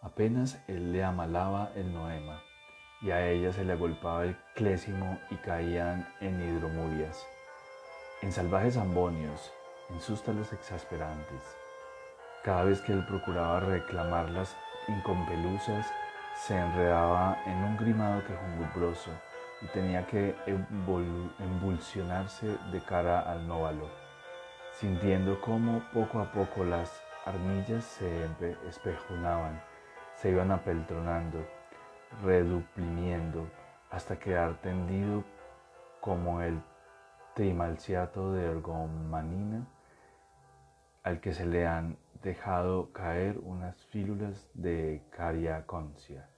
Apenas 0.00 0.58
él 0.68 0.90
le 0.94 1.04
amalaba 1.04 1.70
el 1.74 1.92
noema 1.92 2.42
y 3.02 3.10
a 3.10 3.28
ella 3.28 3.52
se 3.52 3.62
le 3.62 3.74
agolpaba 3.74 4.24
el 4.24 4.34
clésimo 4.54 5.20
y 5.30 5.34
caían 5.36 6.08
en 6.22 6.40
hidromurias, 6.40 7.26
en 8.22 8.32
salvajes 8.32 8.78
ambonios, 8.78 9.52
en 9.90 10.00
sústalos 10.00 10.54
exasperantes. 10.54 11.42
Cada 12.42 12.64
vez 12.64 12.80
que 12.80 12.94
él 12.94 13.04
procuraba 13.04 13.60
reclamarlas 13.60 14.56
incompelusas, 14.88 15.86
se 16.46 16.56
enredaba 16.56 17.36
en 17.44 17.64
un 17.64 17.76
grimado 17.76 18.22
quejumbroso 18.24 19.10
y 19.60 19.66
tenía 19.74 20.06
que 20.06 20.34
embulsionarse 21.38 22.56
de 22.72 22.80
cara 22.80 23.20
al 23.20 23.46
nóvalo, 23.46 24.03
sintiendo 24.74 25.40
cómo 25.40 25.82
poco 25.92 26.18
a 26.20 26.32
poco 26.32 26.64
las 26.64 27.00
armillas 27.24 27.84
se 27.84 28.28
espejunaban, 28.68 29.62
se 30.16 30.30
iban 30.30 30.50
apeltronando, 30.50 31.46
reduplimiendo, 32.22 33.48
hasta 33.90 34.18
quedar 34.18 34.60
tendido 34.60 35.22
como 36.00 36.42
el 36.42 36.60
trimalciato 37.34 38.32
de 38.32 38.46
ergomanina 38.46 39.66
al 41.04 41.20
que 41.20 41.32
se 41.32 41.46
le 41.46 41.66
han 41.66 41.96
dejado 42.22 42.92
caer 42.92 43.38
unas 43.42 43.84
fílulas 43.86 44.48
de 44.54 45.02
cariaconcia. 45.10 46.28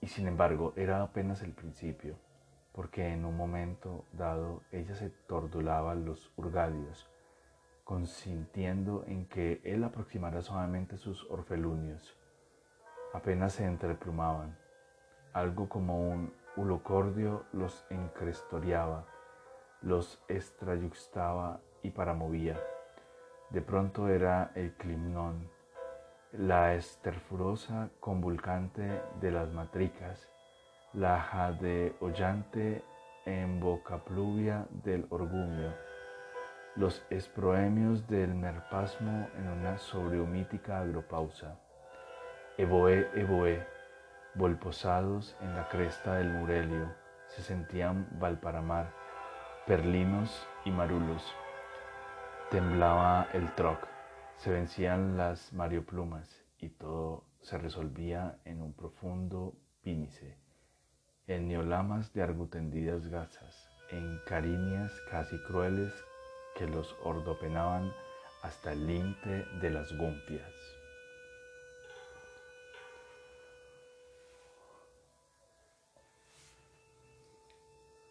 Y 0.00 0.06
sin 0.06 0.28
embargo 0.28 0.72
era 0.76 1.02
apenas 1.02 1.42
el 1.42 1.52
principio, 1.52 2.16
porque 2.78 3.08
en 3.12 3.24
un 3.24 3.36
momento 3.36 4.04
dado 4.12 4.62
ella 4.70 4.94
se 4.94 5.10
tordulaba 5.10 5.96
los 5.96 6.30
urgadios, 6.36 7.10
consintiendo 7.82 9.02
en 9.08 9.26
que 9.26 9.60
él 9.64 9.82
aproximara 9.82 10.42
suavemente 10.42 10.96
sus 10.96 11.28
orfelunios. 11.28 12.16
Apenas 13.12 13.54
se 13.54 13.64
entreplumaban, 13.64 14.56
algo 15.32 15.68
como 15.68 16.08
un 16.08 16.32
ulocordio 16.54 17.46
los 17.52 17.84
encrestoreaba, 17.90 19.06
los 19.82 20.22
estrayuxtaba 20.28 21.60
y 21.82 21.90
paramovía. 21.90 22.60
De 23.50 23.60
pronto 23.60 24.06
era 24.06 24.52
el 24.54 24.72
climnón, 24.74 25.50
la 26.30 26.74
esterfurosa 26.74 27.90
convulcante 27.98 29.02
de 29.20 29.32
las 29.32 29.52
matricas, 29.52 30.27
la 30.98 31.20
jadeollante 31.20 32.82
pluvia 34.04 34.66
del 34.82 35.06
orgullo, 35.10 35.72
los 36.74 37.06
esproemios 37.10 38.08
del 38.08 38.34
merpasmo 38.34 39.28
en 39.36 39.48
una 39.48 39.78
sobrehumítica 39.78 40.80
agropausa. 40.80 41.60
Evoé, 42.56 43.08
evoé, 43.14 43.64
volposados 44.34 45.36
en 45.40 45.54
la 45.54 45.68
cresta 45.68 46.14
del 46.14 46.30
Murelio, 46.30 46.92
se 47.28 47.42
sentían 47.42 48.08
Valparamar, 48.18 48.92
perlinos 49.68 50.48
y 50.64 50.72
marulos. 50.72 51.32
Temblaba 52.50 53.28
el 53.34 53.54
troc, 53.54 53.86
se 54.36 54.50
vencían 54.50 55.16
las 55.16 55.52
marioplumas 55.52 56.44
y 56.58 56.70
todo 56.70 57.24
se 57.40 57.56
resolvía 57.56 58.40
en 58.44 58.62
un 58.62 58.72
profundo 58.72 59.54
pínice, 59.80 60.47
en 61.28 61.46
neolamas 61.46 62.12
de 62.14 62.22
argutendidas 62.22 63.06
gasas, 63.08 63.68
en 63.90 64.18
cariñas 64.26 64.92
casi 65.10 65.38
crueles 65.44 65.92
que 66.56 66.66
los 66.66 66.96
ordopenaban 67.04 67.92
hasta 68.42 68.72
el 68.72 68.86
límite 68.86 69.44
de 69.60 69.70
las 69.70 69.96
gumpias. 69.96 70.52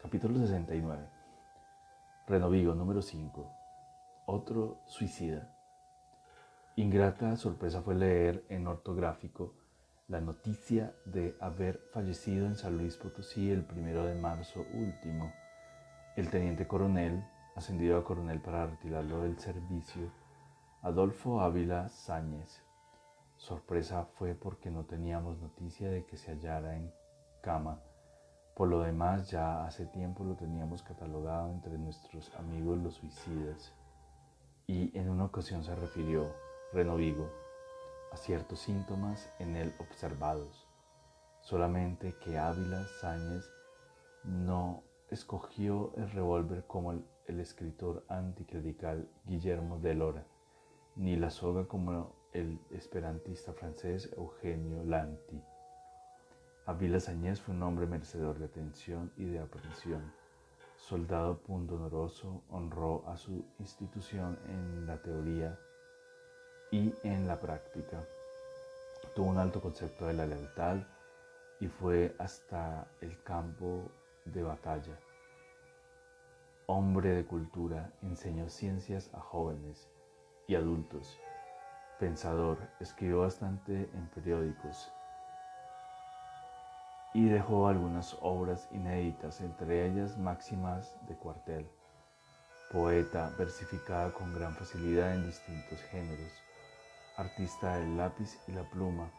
Capítulo 0.02 0.40
69. 0.40 1.10
Renovigo 2.28 2.74
número 2.76 3.02
5 3.02 3.58
otro 4.28 4.82
suicida. 4.88 5.56
Ingrata 6.76 7.38
sorpresa 7.38 7.82
fue 7.82 7.96
leer 7.96 8.44
en 8.50 8.68
ortográfico 8.68 9.57
la 10.08 10.22
noticia 10.22 10.96
de 11.04 11.36
haber 11.42 11.80
fallecido 11.92 12.46
en 12.46 12.56
San 12.56 12.78
Luis 12.78 12.96
Potosí 12.96 13.52
el 13.52 13.66
primero 13.66 14.06
de 14.06 14.16
marzo 14.16 14.66
último. 14.74 15.34
El 16.16 16.30
teniente 16.30 16.66
coronel, 16.66 17.26
ascendido 17.56 17.98
a 17.98 18.06
coronel 18.06 18.40
para 18.40 18.68
retirarlo 18.68 19.24
del 19.24 19.38
servicio, 19.38 20.10
Adolfo 20.82 21.42
Ávila 21.42 21.90
Sáñez. 21.90 22.64
Sorpresa 23.36 24.06
fue 24.06 24.34
porque 24.34 24.72
no 24.72 24.86
teníamos 24.86 25.40
noticia 25.40 25.90
de 25.90 26.06
que 26.06 26.16
se 26.16 26.32
hallara 26.32 26.78
en 26.78 26.94
cama. 27.42 27.82
Por 28.56 28.70
lo 28.70 28.82
demás, 28.82 29.30
ya 29.30 29.66
hace 29.66 29.86
tiempo 29.88 30.24
lo 30.24 30.36
teníamos 30.36 30.84
catalogado 30.84 31.52
entre 31.52 31.78
nuestros 31.78 32.34
amigos 32.36 32.78
los 32.78 32.96
suicidas 32.96 33.74
y 34.66 34.98
en 34.98 35.10
una 35.10 35.26
ocasión 35.26 35.64
se 35.64 35.76
refirió, 35.76 36.34
Renovigo, 36.74 37.30
a 38.12 38.18
ciertos 38.18 38.60
síntomas 38.60 39.30
en 39.40 39.56
él 39.56 39.74
observados, 39.80 40.68
solamente 41.42 42.16
que 42.24 42.38
Ávila 42.38 42.86
Sáñez 43.00 43.50
no 44.24 44.84
escogió 45.10 45.94
el 45.96 46.10
revólver 46.12 46.66
como 46.68 46.92
el, 46.92 47.06
escritor 47.40 48.06
anticlerical 48.08 49.10
Guillermo 49.26 49.80
de 49.80 49.94
Lora, 49.94 50.26
ni 50.96 51.16
la 51.18 51.30
soga 51.30 51.68
como 51.68 52.16
el 52.34 52.60
esperantista 52.72 53.54
francés 53.54 54.10
Eugenio 54.16 54.84
Lanti. 54.84 55.42
Ávila 56.66 57.00
Sañez 57.00 57.42
fue 57.42 57.56
un 57.56 57.64
hombre 57.64 57.86
merecedor 57.86 58.40
de 58.40 58.46
atención 58.46 59.12
y 59.18 59.26
de 59.26 59.40
aprehensión. 59.40 60.14
Soldado 60.78 61.40
pundonoroso, 61.40 62.44
honró 62.50 63.08
a 63.08 63.18
su 63.18 63.46
institución 63.60 64.40
en 64.48 64.86
la 64.86 65.02
teoría 65.02 65.60
y 66.72 66.94
en 67.04 67.28
la 67.28 67.40
práctica. 67.40 68.04
Tuvo 69.16 69.28
un 69.28 69.38
alto 69.38 69.62
concepto 69.62 70.08
de 70.08 70.14
la 70.14 70.26
lealtad 70.26 70.78
y 71.60 71.68
fue 71.68 72.16
hasta 72.20 72.88
el 73.02 73.22
campo 73.24 73.92
de 74.26 74.44
batalla. 74.44 75.00
Hombre 76.66 77.10
de 77.12 77.26
cultura, 77.26 77.92
enseñó 78.02 78.50
ciencias 78.50 79.10
a 79.14 79.20
jóvenes 79.20 79.90
y 80.48 80.56
adultos. 80.56 81.18
Pensador, 82.00 82.58
escribió 82.80 83.22
bastante 83.22 83.90
en 83.94 84.08
periódicos 84.14 84.92
y 87.14 87.30
dejó 87.30 87.68
algunas 87.68 88.16
obras 88.22 88.68
inéditas, 88.72 89.42
entre 89.42 89.88
ellas 89.88 90.18
Máximas 90.18 90.96
de 91.08 91.16
Cuartel. 91.16 91.68
Poeta, 92.72 93.34
versificada 93.40 94.12
con 94.12 94.34
gran 94.36 94.54
facilidad 94.54 95.16
en 95.16 95.26
distintos 95.26 95.82
géneros, 95.90 96.32
artista 97.18 97.78
del 97.78 97.98
lápiz 97.98 98.38
y 98.48 98.52
la 98.54 98.64
pluma, 98.70 99.12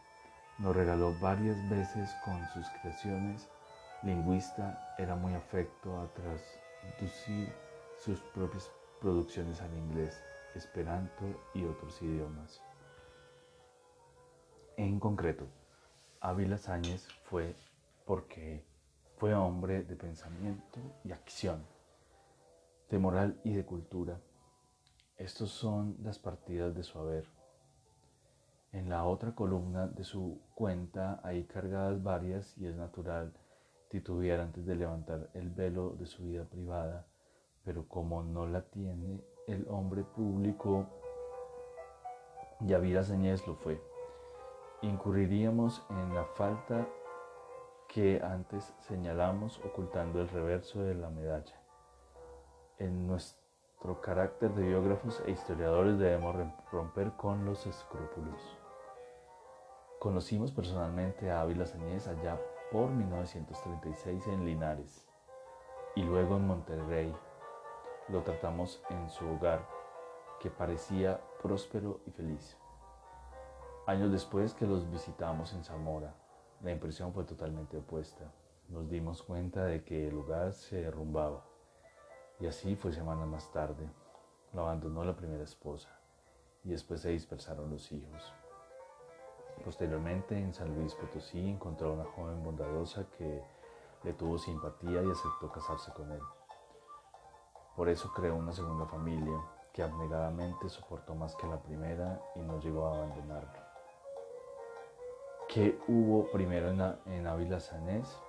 nos 0.57 0.75
regaló 0.75 1.13
varias 1.19 1.57
veces 1.69 2.09
con 2.25 2.45
sus 2.53 2.67
creaciones. 2.81 3.47
Lingüista, 4.03 4.95
era 4.97 5.15
muy 5.15 5.33
afecto 5.33 5.99
a 5.99 6.07
traducir 6.13 7.53
sus 7.97 8.19
propias 8.33 8.71
producciones 8.99 9.61
al 9.61 9.73
inglés, 9.77 10.17
esperanto 10.55 11.25
y 11.53 11.65
otros 11.65 12.01
idiomas. 12.01 12.61
En 14.77 14.99
concreto, 14.99 15.45
Ávila 16.21 16.57
Sáñez 16.57 17.07
fue 17.23 17.55
porque 18.05 18.65
fue 19.17 19.35
hombre 19.35 19.83
de 19.83 19.95
pensamiento 19.95 20.79
y 21.03 21.11
acción, 21.11 21.65
de 22.89 22.97
moral 22.97 23.39
y 23.43 23.53
de 23.53 23.65
cultura. 23.65 24.19
Estos 25.17 25.51
son 25.51 25.97
las 26.01 26.17
partidas 26.17 26.73
de 26.73 26.83
su 26.83 26.97
haber. 26.97 27.38
En 28.71 28.87
la 28.87 29.03
otra 29.05 29.33
columna 29.33 29.87
de 29.87 30.03
su 30.03 30.39
cuenta 30.53 31.19
hay 31.23 31.45
cargadas 31.45 32.03
varias 32.03 32.55
y 32.57 32.67
es 32.67 32.75
natural 32.75 33.33
titubear 33.89 34.39
antes 34.39 34.65
de 34.67 34.75
levantar 34.75 35.29
el 35.33 35.49
velo 35.49 35.95
de 35.97 36.05
su 36.05 36.23
vida 36.23 36.43
privada, 36.43 37.07
pero 37.65 37.87
como 37.87 38.21
no 38.21 38.45
la 38.45 38.61
tiene 38.61 39.23
el 39.47 39.65
hombre 39.69 40.03
público, 40.03 40.85
Yavira 42.59 43.03
Señez 43.03 43.45
lo 43.47 43.55
fue. 43.55 43.81
Incurriríamos 44.83 45.83
en 45.89 46.13
la 46.13 46.25
falta 46.25 46.87
que 47.87 48.21
antes 48.23 48.71
señalamos 48.81 49.59
ocultando 49.65 50.21
el 50.21 50.29
reverso 50.29 50.83
de 50.83 50.93
la 50.93 51.09
medalla. 51.09 51.59
En 52.77 53.07
nuestro 53.07 53.99
carácter 54.01 54.53
de 54.53 54.67
biógrafos 54.67 55.23
e 55.25 55.31
historiadores 55.31 55.97
debemos 55.97 56.35
romper 56.71 57.13
con 57.13 57.45
los 57.45 57.65
escrúpulos. 57.65 58.58
Conocimos 59.99 60.53
personalmente 60.53 61.29
a 61.29 61.41
Ávila 61.41 61.65
Sañez 61.65 62.07
allá 62.07 62.39
por 62.71 62.89
1936 62.89 64.27
en 64.27 64.45
Linares 64.45 65.05
y 65.93 66.03
luego 66.03 66.37
en 66.37 66.47
Monterrey. 66.47 67.13
Lo 68.07 68.23
tratamos 68.23 68.81
en 68.89 69.09
su 69.09 69.27
hogar, 69.27 69.67
que 70.39 70.49
parecía 70.49 71.19
próspero 71.43 71.99
y 72.05 72.11
feliz. 72.11 72.55
Años 73.87 74.09
después 74.09 74.53
que 74.53 74.65
los 74.65 74.89
visitamos 74.89 75.51
en 75.51 75.65
Zamora, 75.65 76.15
la 76.61 76.71
impresión 76.71 77.11
fue 77.11 77.25
totalmente 77.25 77.75
opuesta. 77.75 78.31
Nos 78.69 78.89
dimos 78.89 79.21
cuenta 79.21 79.65
de 79.65 79.83
que 79.83 80.07
el 80.07 80.15
lugar 80.15 80.53
se 80.53 80.77
derrumbaba. 80.77 81.43
Y 82.39 82.47
así 82.47 82.77
fue 82.77 82.93
semanas 82.93 83.27
más 83.27 83.51
tarde. 83.51 83.89
Lo 84.53 84.61
abandonó 84.61 85.03
la 85.03 85.17
primera 85.17 85.43
esposa 85.43 85.89
y 86.63 86.69
después 86.69 87.01
se 87.01 87.09
dispersaron 87.09 87.69
los 87.69 87.91
hijos. 87.91 88.33
Posteriormente 89.63 90.37
en 90.37 90.53
San 90.53 90.73
Luis 90.73 90.93
Potosí 90.95 91.49
encontró 91.49 91.89
a 91.89 91.93
una 91.93 92.05
joven 92.05 92.43
bondadosa 92.43 93.05
que 93.17 93.43
le 94.03 94.13
tuvo 94.13 94.37
simpatía 94.37 95.03
y 95.03 95.11
aceptó 95.11 95.51
casarse 95.51 95.91
con 95.93 96.11
él. 96.11 96.21
Por 97.75 97.89
eso 97.89 98.11
creó 98.13 98.35
una 98.35 98.51
segunda 98.51 98.85
familia 98.85 99.39
que 99.73 99.83
abnegadamente 99.83 100.69
soportó 100.69 101.15
más 101.15 101.35
que 101.35 101.47
la 101.47 101.61
primera 101.61 102.21
y 102.35 102.39
no 102.39 102.59
llegó 102.59 102.87
a 102.87 102.95
abandonarlo. 102.95 103.69
¿Qué 105.47 105.79
hubo 105.87 106.29
primero 106.31 106.69
en, 107.05 107.27
Ávila 107.27 107.59
Sanés? 107.59 108.21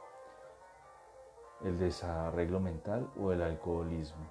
¿El 1.63 1.79
desarreglo 1.79 2.61
mental 2.61 3.11
o 3.21 3.33
el 3.33 3.43
alcoholismo? 3.43 4.25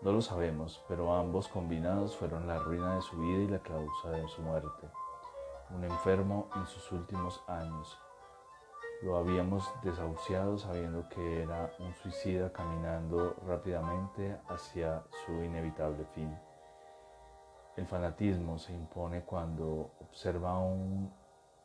No 0.00 0.12
lo 0.12 0.22
sabemos, 0.22 0.82
pero 0.88 1.12
ambos 1.14 1.48
combinados 1.48 2.16
fueron 2.16 2.46
la 2.46 2.58
ruina 2.60 2.94
de 2.94 3.02
su 3.02 3.18
vida 3.18 3.38
y 3.42 3.48
la 3.48 3.58
causa 3.58 4.10
de 4.10 4.26
su 4.28 4.40
muerte. 4.40 4.88
Un 5.70 5.84
enfermo 5.84 6.48
en 6.56 6.66
sus 6.66 6.90
últimos 6.92 7.42
años. 7.46 7.98
Lo 9.02 9.16
habíamos 9.16 9.70
desahuciado 9.82 10.58
sabiendo 10.58 11.08
que 11.08 11.42
era 11.42 11.70
un 11.78 11.94
suicida 11.94 12.52
caminando 12.52 13.36
rápidamente 13.46 14.40
hacia 14.48 15.04
su 15.24 15.32
inevitable 15.42 16.04
fin. 16.14 16.36
El 17.76 17.86
fanatismo 17.86 18.58
se 18.58 18.72
impone 18.72 19.22
cuando 19.22 19.92
observa 20.00 20.58
un 20.58 21.12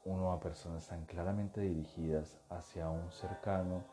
uno 0.05 0.33
a 0.33 0.39
personas 0.39 0.87
tan 0.87 1.05
claramente 1.05 1.61
dirigidas 1.61 2.37
hacia 2.49 2.89
un 2.89 3.09
cercano 3.11 3.83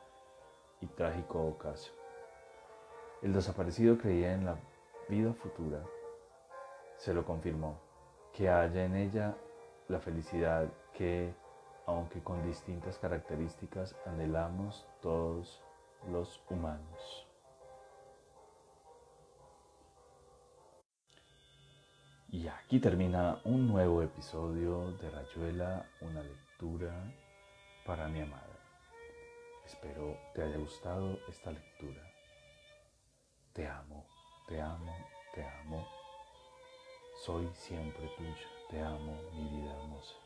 y 0.81 0.87
trágico 0.87 1.47
ocaso. 1.47 1.93
El 3.23 3.33
desaparecido 3.33 3.97
creía 3.97 4.33
en 4.33 4.45
la 4.45 4.57
vida 5.09 5.33
futura. 5.35 5.83
Se 6.97 7.15
lo 7.15 7.25
confirmó, 7.25 7.79
que 8.33 8.49
haya 8.49 8.85
en 8.85 8.97
ella 8.97 9.37
la 9.91 10.01
felicidad 10.01 10.73
que, 10.95 11.35
aunque 11.87 12.23
con 12.23 12.43
distintas 12.47 12.99
características, 12.99 13.97
anhelamos 14.07 14.87
todos 15.03 15.61
los 16.09 16.41
humanos. 16.49 17.27
Y 22.29 22.47
aquí 22.47 22.79
termina 22.79 23.41
un 23.45 23.67
nuevo 23.67 24.03
episodio 24.03 24.93
de 24.93 25.11
Rayuela, 25.11 25.85
una 26.01 26.23
lectura 26.23 26.95
para 27.85 28.07
mi 28.07 28.21
amada. 28.21 28.47
Espero 29.67 30.17
te 30.33 30.43
haya 30.43 30.57
gustado 30.57 31.19
esta 31.29 31.51
lectura. 31.51 32.03
Te 33.53 33.67
amo, 33.67 34.07
te 34.47 34.61
amo, 34.61 34.97
te 35.35 35.45
amo. 35.45 35.85
Soy 37.25 37.49
siempre 37.53 38.09
tuyo. 38.17 38.60
Te 38.71 38.81
amo, 38.81 39.19
mi 39.35 39.49
vida 39.49 39.73
hermosa. 39.73 40.20